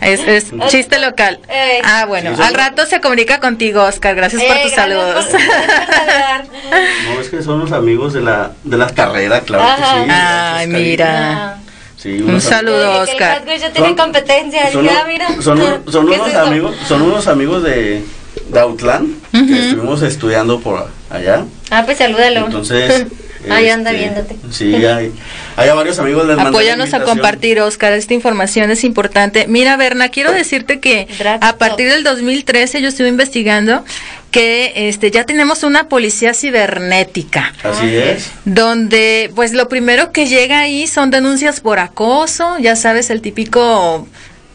[0.03, 1.40] Es, es chiste local.
[1.49, 1.80] Eh.
[1.82, 4.14] Ah, bueno, al rato se comunica contigo, Oscar.
[4.14, 5.26] Gracias por eh, tus saludos.
[7.14, 10.11] no, es que son los amigos de la, de la carrera, claro que sí.
[10.11, 11.59] Ay, mira.
[12.05, 13.42] Un saludo, Oscar.
[13.72, 14.70] tiene competencia.
[14.70, 18.05] Son, unos amigos, son unos amigos de,
[18.49, 21.45] de Outland que estuvimos estudiando por allá.
[21.70, 22.47] Ah, pues salúdalo.
[22.47, 23.07] Entonces.
[23.51, 24.36] Ahí anda este, viéndote.
[24.51, 25.12] Sí, hay,
[25.57, 26.26] hay varios amigos.
[26.26, 27.93] Les Apóyanos a compartir, Oscar.
[27.93, 29.47] Esta información es importante.
[29.47, 31.07] Mira, Berna, quiero decirte que
[31.41, 33.84] a partir del 2013 yo estuve investigando
[34.30, 37.55] que este ya tenemos una policía cibernética.
[37.62, 38.30] Así es.
[38.45, 44.07] Donde pues lo primero que llega ahí son denuncias por acoso, ya sabes el típico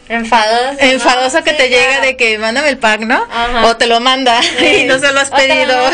[0.08, 0.80] Enfadoso.
[0.80, 3.26] Enfadoso que te llega de que mándame el pack, ¿no?
[3.64, 5.74] O te lo manda y no se lo has pedido.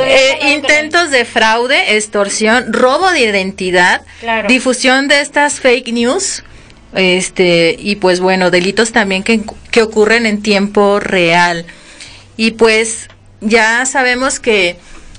[0.00, 4.02] Eh, intentos de fraude, extorsión, robo de identidad,
[4.48, 6.42] difusión de estas fake news.
[6.94, 9.40] Este, y pues bueno, delitos también que,
[9.70, 11.66] que ocurren en tiempo real.
[12.36, 13.08] Y pues
[13.40, 14.76] ya sabemos que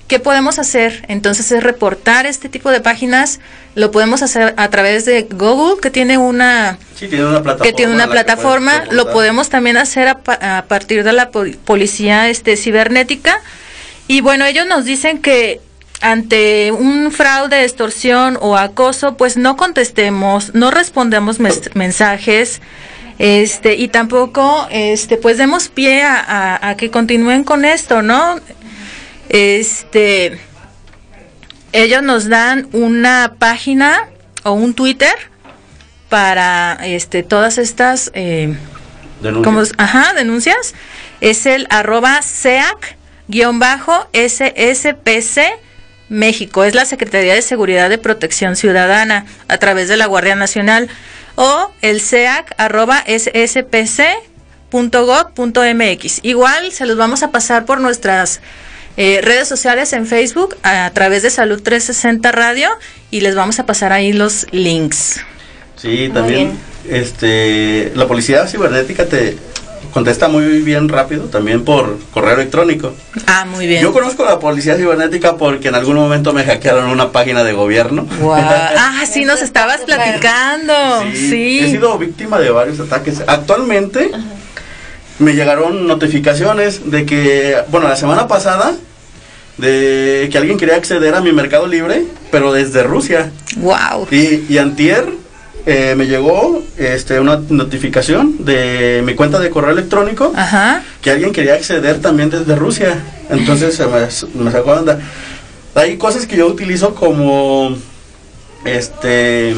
[0.09, 1.05] ¿qué podemos hacer?
[1.07, 3.39] Entonces es reportar este tipo de páginas,
[3.75, 8.83] lo podemos hacer a través de Google, que tiene una, plataforma, que tiene una plataforma
[8.91, 13.39] lo podemos también hacer a, partir de la policía este, cibernética.
[14.07, 15.61] Y bueno, ellos nos dicen que
[16.01, 22.61] ante un fraude, extorsión o acoso, pues no contestemos, no respondemos mensajes,
[23.19, 28.39] este y tampoco este pues demos pie a, que continúen con esto no
[29.29, 30.39] este
[31.71, 34.09] ellos nos dan una página
[34.43, 35.13] o un Twitter
[36.09, 38.55] para este todas estas eh,
[39.21, 39.75] denuncias.
[39.77, 40.73] ajá, denuncias.
[41.21, 45.41] Es el arroba seac guion bajo SSPC
[46.09, 46.63] México.
[46.63, 50.89] Es la Secretaría de Seguridad de Protección Ciudadana a través de la Guardia Nacional
[51.35, 53.03] o el SEAC arroba
[54.71, 58.41] mx Igual se los vamos a pasar por nuestras
[59.01, 62.67] eh, redes sociales en Facebook a, través de Salud 360 Radio
[63.09, 65.21] y les vamos a pasar ahí los links.
[65.77, 69.37] Sí, también este la policía cibernética te
[69.93, 72.93] contesta muy bien rápido, también por correo electrónico.
[73.25, 73.81] Ah, muy bien.
[73.81, 78.05] Yo conozco la policía cibernética porque en algún momento me hackearon una página de gobierno.
[78.21, 80.73] Ah, sí, nos estabas platicando.
[81.13, 83.23] Sí, He sido víctima de varios ataques.
[83.27, 84.11] Actualmente
[85.19, 88.73] me llegaron notificaciones de que, bueno, la semana pasada
[89.59, 93.31] de que alguien quería acceder a mi Mercado Libre, pero desde Rusia.
[93.57, 94.07] Wow.
[94.11, 95.19] Y, y antier
[95.65, 100.33] eh, me llegó este, una notificación de mi cuenta de correo electrónico
[101.01, 102.97] que alguien quería acceder también desde Rusia.
[103.29, 104.99] Entonces se me, sacó onda.
[105.75, 107.75] Hay cosas que yo utilizo como
[108.65, 109.53] este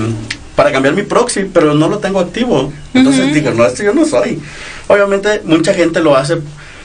[0.56, 2.74] para cambiar mi proxy, pero no lo tengo activo.
[2.94, 4.40] Entonces digo, no, esto yo no soy.
[4.88, 6.40] Obviamente mucha gente lo hace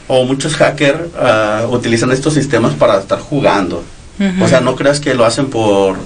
[0.09, 3.83] o muchos hackers uh, utilizan estos sistemas para estar jugando.
[4.41, 5.99] O sea, no creas que lo hacen por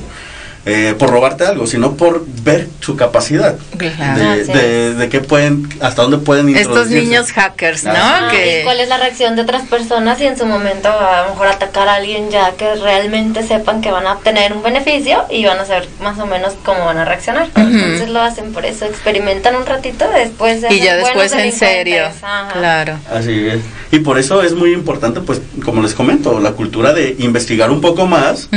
[0.67, 3.57] eh, por robarte algo, sino por ver su capacidad.
[3.79, 7.93] De, de, qué pueden, hasta dónde pueden Estos niños hackers, ¿no?
[8.31, 8.61] que...
[8.65, 11.89] ¿Cuál es la reacción de otras personas y en su momento a lo mejor atacar
[11.89, 15.65] a alguien ya que realmente sepan que van a obtener un beneficio y van a
[15.65, 17.49] saber más o menos cómo van a reaccionar?
[17.55, 22.05] Entonces lo hacen por eso, experimentan un ratito, después Y ya después en serio,
[22.53, 22.99] claro.
[23.11, 23.61] Así es.
[23.93, 27.81] Y por eso es muy importante, pues, como les comento, la cultura de investigar un
[27.81, 28.49] poco más,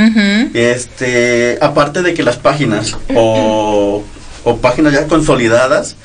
[0.54, 4.04] este, aparte de que las páginas o,
[4.60, 5.96] páginas ya consolidadas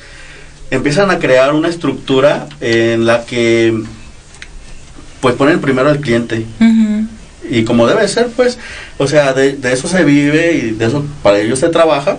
[0.70, 3.82] empiezan a crear una estructura en la que
[5.20, 6.46] pues ponen primero al cliente.
[7.50, 8.58] Y como debe ser, pues,
[8.98, 12.18] o sea, de, eso se vive y de eso para ellos se trabaja.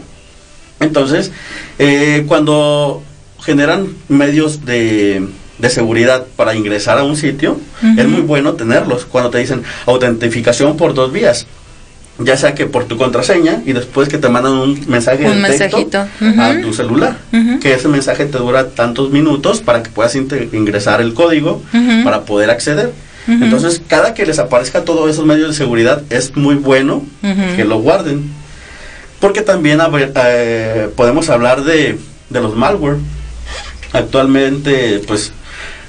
[0.80, 1.32] Entonces,
[1.80, 3.02] eh, cuando
[3.40, 7.60] generan medios de, de, seguridad para ingresar a un sitio,
[7.98, 9.06] es muy bueno tenerlos.
[9.06, 11.48] Cuando te dicen autentificación por dos vías,
[12.24, 16.06] ya sea que por tu contraseña y después que te mandan un mensaje un mensajito.
[16.40, 17.18] a tu celular,
[17.62, 21.62] que ese mensaje te dura tantos minutos para que puedas ingresar el código
[22.04, 22.92] para poder acceder.
[23.28, 27.06] Entonces, cada que les aparezca todos esos medios de seguridad es muy bueno
[27.56, 28.30] que lo guarden.
[29.20, 29.80] Porque también
[30.16, 31.98] eh, podemos hablar de,
[32.30, 32.98] de los malware.
[33.94, 35.32] Actualmente, pues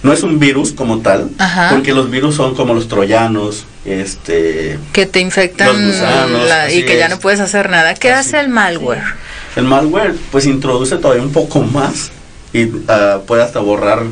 [0.03, 1.31] no es un virus como tal,
[1.71, 5.77] porque los virus son como los troyanos, este que te infectan
[6.71, 7.95] y que ya no puedes hacer nada.
[7.95, 9.03] ¿Qué hace el malware?
[9.57, 12.11] El malware pues introduce todavía un poco más
[12.53, 14.05] y uh, puede hasta borrar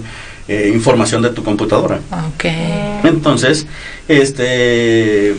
[0.48, 2.00] eh, información de tu computadora.
[2.34, 3.00] Okay.
[3.04, 3.66] Entonces,
[4.08, 5.36] este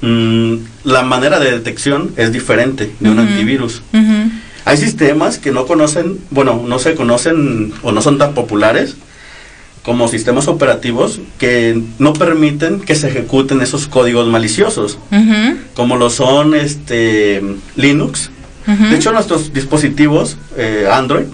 [0.00, 3.82] mm, la manera de detección es diferente de un antivirus.
[4.66, 8.96] Hay sistemas que no conocen, bueno, no se conocen o no son tan populares,
[9.84, 14.98] como sistemas operativos que no permiten que se ejecuten esos códigos maliciosos,
[15.74, 17.42] como lo son este
[17.76, 18.30] Linux.
[18.66, 21.26] De hecho, nuestros dispositivos eh, Android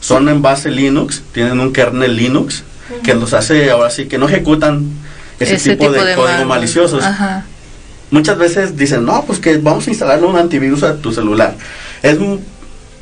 [0.00, 2.64] son en base Linux, tienen un kernel Linux
[3.02, 4.88] que los hace ahora sí que no ejecutan
[5.38, 7.04] ese, tipo, de, código maliciosos.
[8.10, 11.56] Muchas veces dicen, no, pues que vamos a instalarle un antivirus a tu celular.
[12.02, 12.18] Es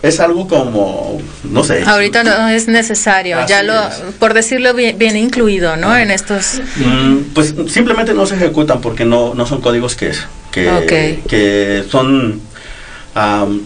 [0.04, 1.82] es algo como, no sé.
[1.86, 3.74] Ahorita no es necesario, ya lo,
[4.18, 5.96] por decirlo, viene incluido, ¿no?
[5.96, 6.60] En estos...
[6.76, 10.12] Mm, pues simplemente no se ejecutan porque no, no son códigos que,
[10.52, 12.42] que, que son,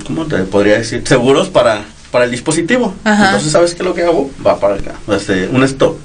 [0.07, 1.03] ¿cómo te podría decir?
[1.05, 1.82] Seguros para,
[2.12, 2.95] para el dispositivo.
[3.05, 4.30] Entonces, ¿sabes qué es lo que hago?
[4.47, 5.99] Va para acá, este, un stop.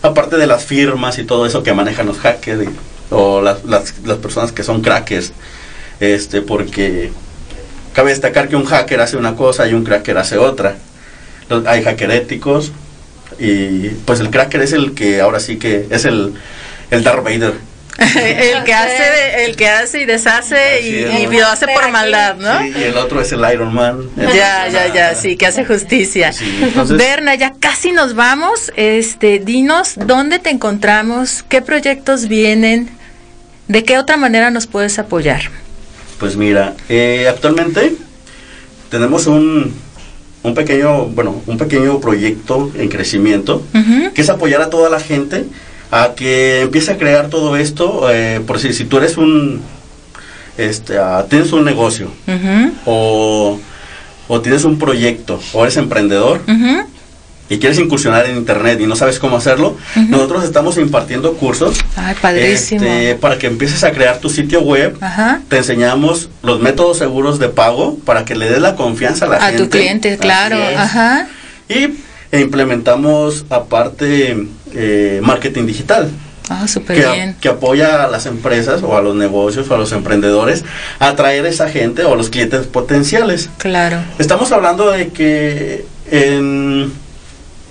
[0.00, 2.66] Aparte de las firmas y todo eso que manejan los hackers
[3.10, 5.32] o las, las, las personas que son crackers,
[6.00, 7.12] este, porque
[7.96, 10.74] Cabe destacar que un hacker hace una cosa y un cracker hace otra.
[11.64, 12.70] Hay hacker éticos
[13.38, 16.34] y pues el cracker es el que ahora sí que es el,
[16.90, 17.54] el Darth Vader.
[17.98, 22.60] el que hace el que hace y deshace y, lo hace por maldad, ¿no?
[22.60, 24.10] Sí, y el otro es el Iron Man.
[24.14, 26.32] Ya, ya, ya, sí, que hace justicia.
[26.90, 28.72] Berna, ya casi nos vamos.
[28.76, 32.90] Este, dinos dónde te encontramos, qué proyectos vienen,
[33.68, 35.50] de qué otra manera nos puedes apoyar.
[36.18, 37.94] Pues mira, eh, actualmente
[38.90, 39.72] tenemos un,
[40.42, 43.62] un pequeño, bueno, un pequeño proyecto en crecimiento
[44.14, 45.44] que es apoyar a toda la gente
[45.90, 48.10] a que empiece a crear todo esto.
[48.10, 49.60] Eh, por si, si tú eres un,
[50.56, 50.96] este,
[51.28, 52.10] tienes un negocio
[52.86, 53.58] o,
[54.28, 56.40] o, tienes un proyecto o eres emprendedor,
[57.48, 59.76] y quieres incursionar en internet y no sabes cómo hacerlo,
[60.08, 61.78] nosotros estamos impartiendo cursos
[62.34, 64.98] este, para que empieces a crear tu sitio web.
[65.48, 69.40] Te enseñamos los métodos seguros de pago para que le des la confianza a la
[69.40, 69.62] gente.
[69.62, 70.58] A tu cliente, claro.
[70.76, 71.28] Ajá.
[71.68, 71.88] Y
[72.36, 76.10] implementamos aparte eh, marketing digital.
[76.48, 77.36] Ah, súper bien.
[77.40, 80.64] Que apoya a las empresas o a los negocios o a los emprendedores
[81.00, 83.50] a atraer a esa gente o a los clientes potenciales.
[83.58, 83.98] Claro.
[84.18, 86.92] Estamos hablando de que en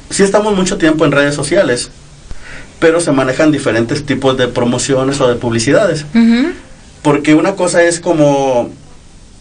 [0.10, 1.90] sí estamos mucho tiempo en redes sociales,
[2.80, 6.06] pero se manejan diferentes tipos de promociones o de publicidades.
[7.02, 8.70] Porque una cosa es como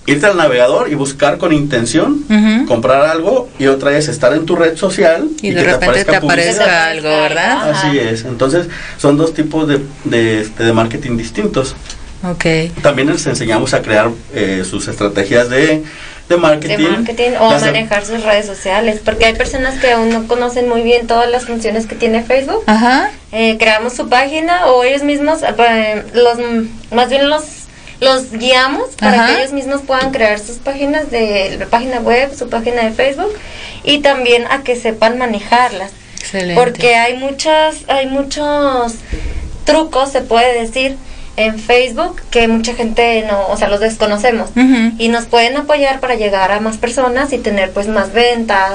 [0.07, 2.25] irte al navegador y buscar con intención
[2.67, 6.87] comprar algo y otra es estar en tu red social y, de repente te, aparezca
[6.87, 7.71] algo, ¿verdad?
[7.71, 8.25] Así es.
[8.25, 8.67] Entonces
[8.99, 11.75] son dos tipos de, de, este, de marketing distintos.
[12.23, 12.71] Okay.
[12.83, 15.83] También les enseñamos a crear eh, sus estrategias de
[16.29, 17.33] de marketing.
[17.39, 21.31] o manejar sus redes sociales, porque hay personas que aún no conocen muy bien todas
[21.31, 22.63] las funciones que tiene Facebook.
[22.67, 23.11] Ajá.
[23.33, 26.39] Eh, creamos su página o ellos mismos, eh, los
[26.91, 27.45] más bien los
[28.01, 32.49] los guiamos para que ellos mismos puedan crear sus páginas de la página web, su
[32.49, 33.33] página de Facebook
[33.83, 35.93] y también a que sepan manejarlas.
[36.19, 36.61] Excelente.
[36.61, 38.97] Porque hay muchas hay muchos
[39.65, 40.97] trucos, se puede decir,
[41.37, 44.51] en Facebook que mucha gente no, o sea, los desconocemos.
[44.99, 48.73] Y nos pueden apoyar para llegar a más personas y tener pues más ventas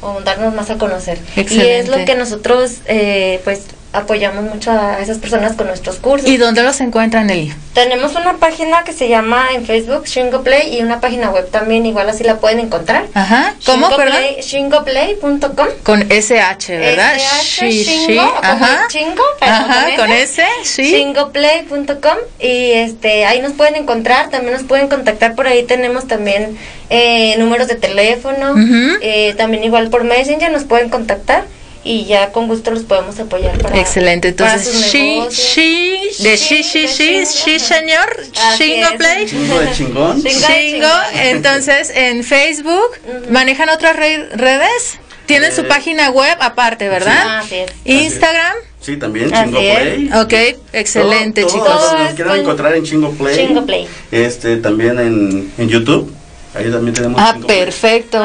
[0.00, 1.18] o, darnos más a conocer.
[1.36, 3.62] Y es lo que nosotros eh, pues
[3.92, 6.28] apoyamos mucho a esas personas con nuestros cursos.
[6.28, 7.52] ¿Y dónde los encuentran, Eli?
[7.74, 11.86] Tenemos una página que se llama en Facebook Shingo Play y una página web también,
[11.86, 13.06] igual así la pueden encontrar.
[13.14, 13.54] Ajá.
[13.64, 14.20] ¿Cómo, perdón?
[14.40, 15.66] Shingoplay.com.
[15.82, 17.16] Con SH, ¿verdad?
[17.16, 18.86] SH, Shingo, Ajá.
[18.88, 20.84] Chingo, Ajá, con S, sí.
[20.84, 26.58] Shingoplay.com y este, ahí nos pueden encontrar, también nos pueden contactar por ahí, tenemos también
[26.90, 28.54] eh, números de teléfono,
[29.00, 31.44] eh, también igual por Messenger nos pueden contactar
[31.84, 36.86] y ya con gusto los podemos apoyar para excelente entonces sí sí de sí sí
[36.88, 38.22] sí sí señor.
[38.56, 39.26] Chingo play.
[39.26, 40.22] Chingo de chingón.
[40.22, 42.90] chingo entonces en Facebook
[43.30, 44.98] manejan otras redes.
[45.26, 47.62] Tienen su eh, página web aparte verdad sí.
[47.84, 48.56] Instagram.
[48.80, 50.10] Sí, también Chingo Play.
[50.12, 51.92] Ok, excelente, chicos.
[51.96, 53.46] Nos quieran encontrar en Chingo Play.
[53.46, 53.86] Chingo Play.
[54.10, 56.12] Este, también en, en YouTube.
[56.54, 57.18] Ahí también tenemos.
[57.20, 58.22] Ah, perfecto.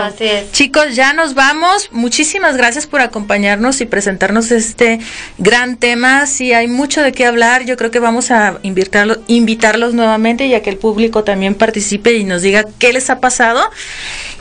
[0.52, 1.90] Chicos, ya nos vamos.
[1.92, 5.00] Muchísimas gracias por acompañarnos y presentarnos este
[5.38, 6.26] gran tema.
[6.26, 7.66] Sí, hay mucho de qué hablar.
[7.66, 12.26] Yo creo que vamos a invitarlos, invitarlos nuevamente ya que el público también participe y
[12.26, 13.62] nos diga qué les ha pasado.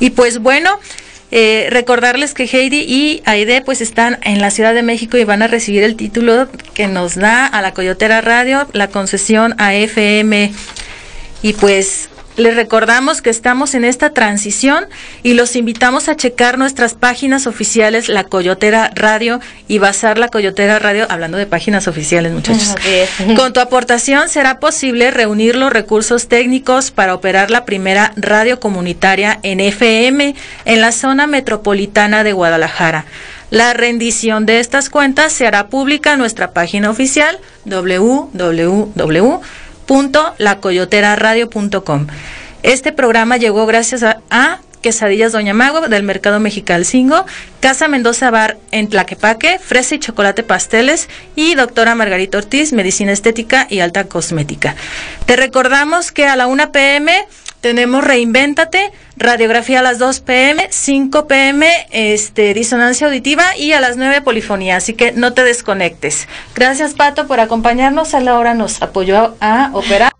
[0.01, 0.71] Y pues bueno.
[1.33, 5.43] Eh, recordarles que Heidi y Aide pues están en la Ciudad de México y van
[5.43, 10.53] a recibir el título que nos da a la Coyotera Radio la concesión a FM
[11.43, 14.87] y pues les recordamos que estamos en esta transición
[15.23, 20.79] y los invitamos a checar nuestras páginas oficiales, La Coyotera Radio y Bazar La Coyotera
[20.79, 22.75] Radio, hablando de páginas oficiales, muchachos.
[23.37, 29.39] Con tu aportación será posible reunir los recursos técnicos para operar la primera radio comunitaria
[29.43, 30.35] en FM
[30.65, 33.07] en la zona metropolitana de Guadalajara.
[33.51, 39.41] La rendición de estas cuentas se hará pública en nuestra página oficial www
[39.87, 42.07] www.lacoyoteraradio.com.
[42.63, 47.27] Este programa llegó gracias a, Quesadillas Doña Mago del Mercado Mexical Cingo,
[47.59, 53.67] Casa Mendoza Bar en Tlaquepaque, Fresa y Chocolate Pasteles y Doctora Margarita Ortiz, Medicina Estética
[53.69, 54.77] y Alta Cosmética.
[55.25, 57.27] Te recordamos que a la 1 pm
[57.67, 63.97] tenemos Reinvéntate, radiografía a las 2 pm, 5 pm, este, disonancia auditiva y a las
[63.97, 66.29] 9 polifonía, así que no te desconectes.
[66.55, 70.13] Gracias Pato por acompañarnos, a la hora nos apoyó a operar.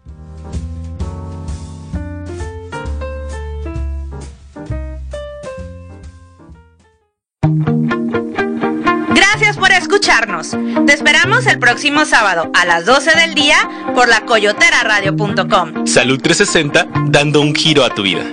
[9.33, 10.57] Gracias por escucharnos.
[10.87, 13.57] Te esperamos el próximo sábado a las 12 del día
[13.95, 15.87] por la coyoteraradio.com.
[15.87, 18.25] Salud 360, dando un giro a tu vida.